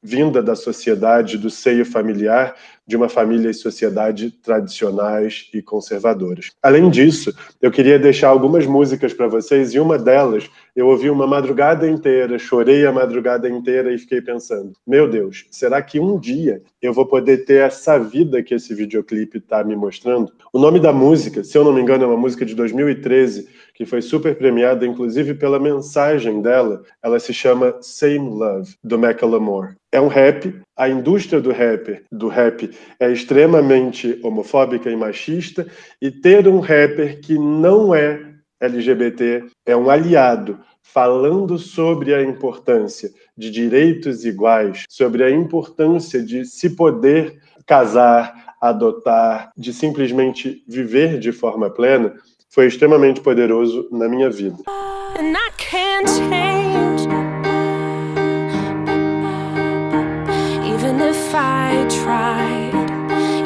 [0.02, 2.56] vinda da sociedade, do seio familiar,
[2.88, 6.52] de uma família e sociedade tradicionais e conservadoras.
[6.64, 11.28] Além disso, eu queria deixar algumas músicas para vocês e uma delas eu ouvi uma
[11.28, 16.62] madrugada inteira, chorei a madrugada inteira e fiquei pensando: meu Deus, será que um dia
[16.82, 20.32] eu vou poder ter essa vida que esse videoclipe está me mostrando?
[20.54, 23.86] O nome da música, se eu não me engano, é uma música de 2013 que
[23.86, 26.82] foi super premiada, inclusive pela mensagem dela.
[27.02, 29.76] Ela se chama Same Love, do Macklemore.
[29.92, 30.60] É um rap.
[30.76, 35.68] A indústria do rap, do rap é extremamente homofóbica e machista,
[36.02, 43.12] e ter um rapper que não é LGBT é um aliado falando sobre a importância
[43.38, 51.32] de direitos iguais, sobre a importância de se poder casar, adotar, de simplesmente viver de
[51.32, 52.16] forma plena,
[52.58, 54.58] foi extremamente poderoso na minha vida.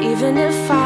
[0.00, 0.81] Even if I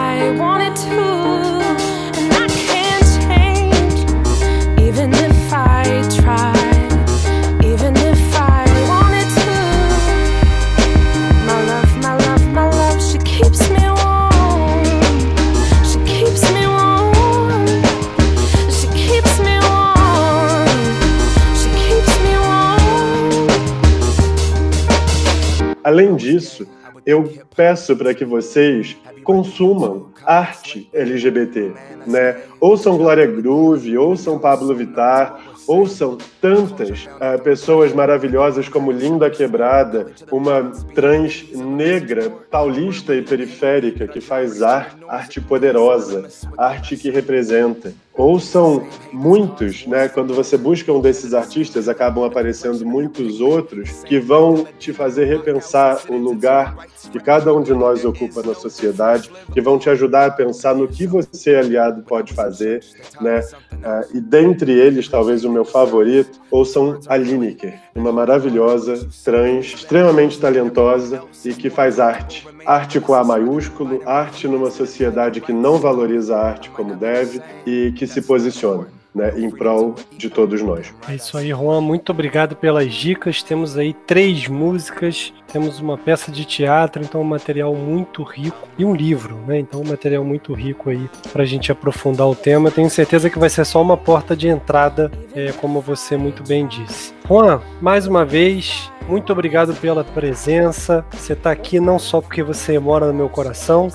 [27.07, 31.73] eu peço para que vocês consumam arte LGBT,
[32.05, 32.37] né?
[32.61, 40.73] Ouçam Glória Groove, ouçam Pablo Vittar, ouçam tantas uh, pessoas maravilhosas como Linda Quebrada, uma
[40.95, 46.29] trans negra, paulista e periférica que faz arte, arte poderosa,
[46.59, 47.93] arte que representa.
[48.17, 50.09] Ou são muitos, né?
[50.09, 56.01] Quando você busca um desses artistas, acabam aparecendo muitos outros que vão te fazer repensar
[56.09, 60.31] o lugar que cada um de nós ocupa na sociedade, que vão te ajudar a
[60.31, 62.85] pensar no que você, aliado, pode fazer,
[63.21, 63.41] né?
[63.73, 70.41] Uh, e dentre eles, talvez o meu favorito, ouçam a Lineker, uma maravilhosa trans, extremamente
[70.41, 72.47] talentosa e que faz arte.
[72.67, 77.93] Arte com A maiúsculo, arte numa sociedade que não valoriza a arte como deve e
[77.93, 80.93] que se posiciona né, em prol de todos nós.
[81.09, 81.81] É isso aí, Juan.
[81.81, 83.43] Muito obrigado pelas dicas.
[83.43, 88.85] Temos aí três músicas, temos uma peça de teatro, então um material muito rico e
[88.85, 89.59] um livro, né?
[89.59, 92.71] Então um material muito rico aí para a gente aprofundar o tema.
[92.71, 96.67] Tenho certeza que vai ser só uma porta de entrada, é, como você muito bem
[96.67, 97.14] disse.
[97.27, 101.05] Juan, mais uma vez, muito obrigado pela presença.
[101.13, 103.89] Você está aqui não só porque você mora no meu coração,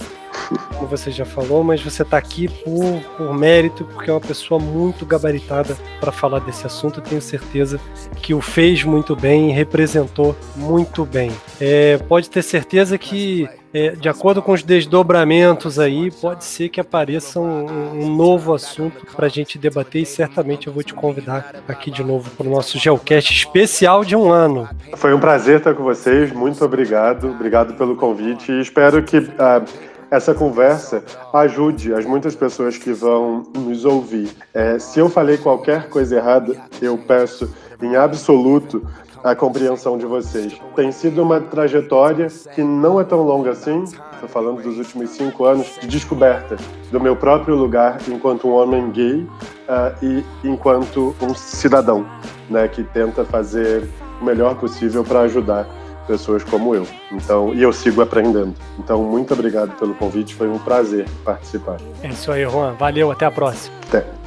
[0.73, 4.59] como você já falou, mas você está aqui por, por mérito, porque é uma pessoa
[4.59, 7.01] muito gabaritada para falar desse assunto.
[7.01, 7.79] Tenho certeza
[8.21, 11.32] que o fez muito bem e representou muito bem.
[11.59, 16.82] É, pode ter certeza que é, de acordo com os desdobramentos aí, pode ser que
[16.82, 21.55] apareça um, um novo assunto para a gente debater e certamente eu vou te convidar
[21.69, 24.67] aqui de novo para o nosso Geocast especial de um ano.
[24.97, 29.63] Foi um prazer estar com vocês, muito obrigado, obrigado pelo convite e espero que uh,
[30.12, 31.01] essa conversa
[31.34, 34.30] ajude as muitas pessoas que vão nos ouvir.
[34.53, 37.49] É, se eu falei qualquer coisa errada, eu peço
[37.82, 38.86] em absoluto
[39.24, 40.59] a compreensão de vocês.
[40.76, 45.45] Tem sido uma trajetória que não é tão longa assim, estou falando dos últimos cinco
[45.45, 46.57] anos, de descoberta
[46.91, 52.05] do meu próprio lugar enquanto um homem gay uh, e enquanto um cidadão,
[52.49, 53.88] né, que tenta fazer
[54.20, 55.68] o melhor possível para ajudar
[56.12, 56.86] pessoas como eu.
[57.09, 58.53] Então, e eu sigo aprendendo.
[58.78, 61.78] Então, muito obrigado pelo convite, foi um prazer participar.
[62.03, 62.74] É isso aí, Juan.
[62.74, 63.74] Valeu, até a próxima.
[63.88, 64.20] Até.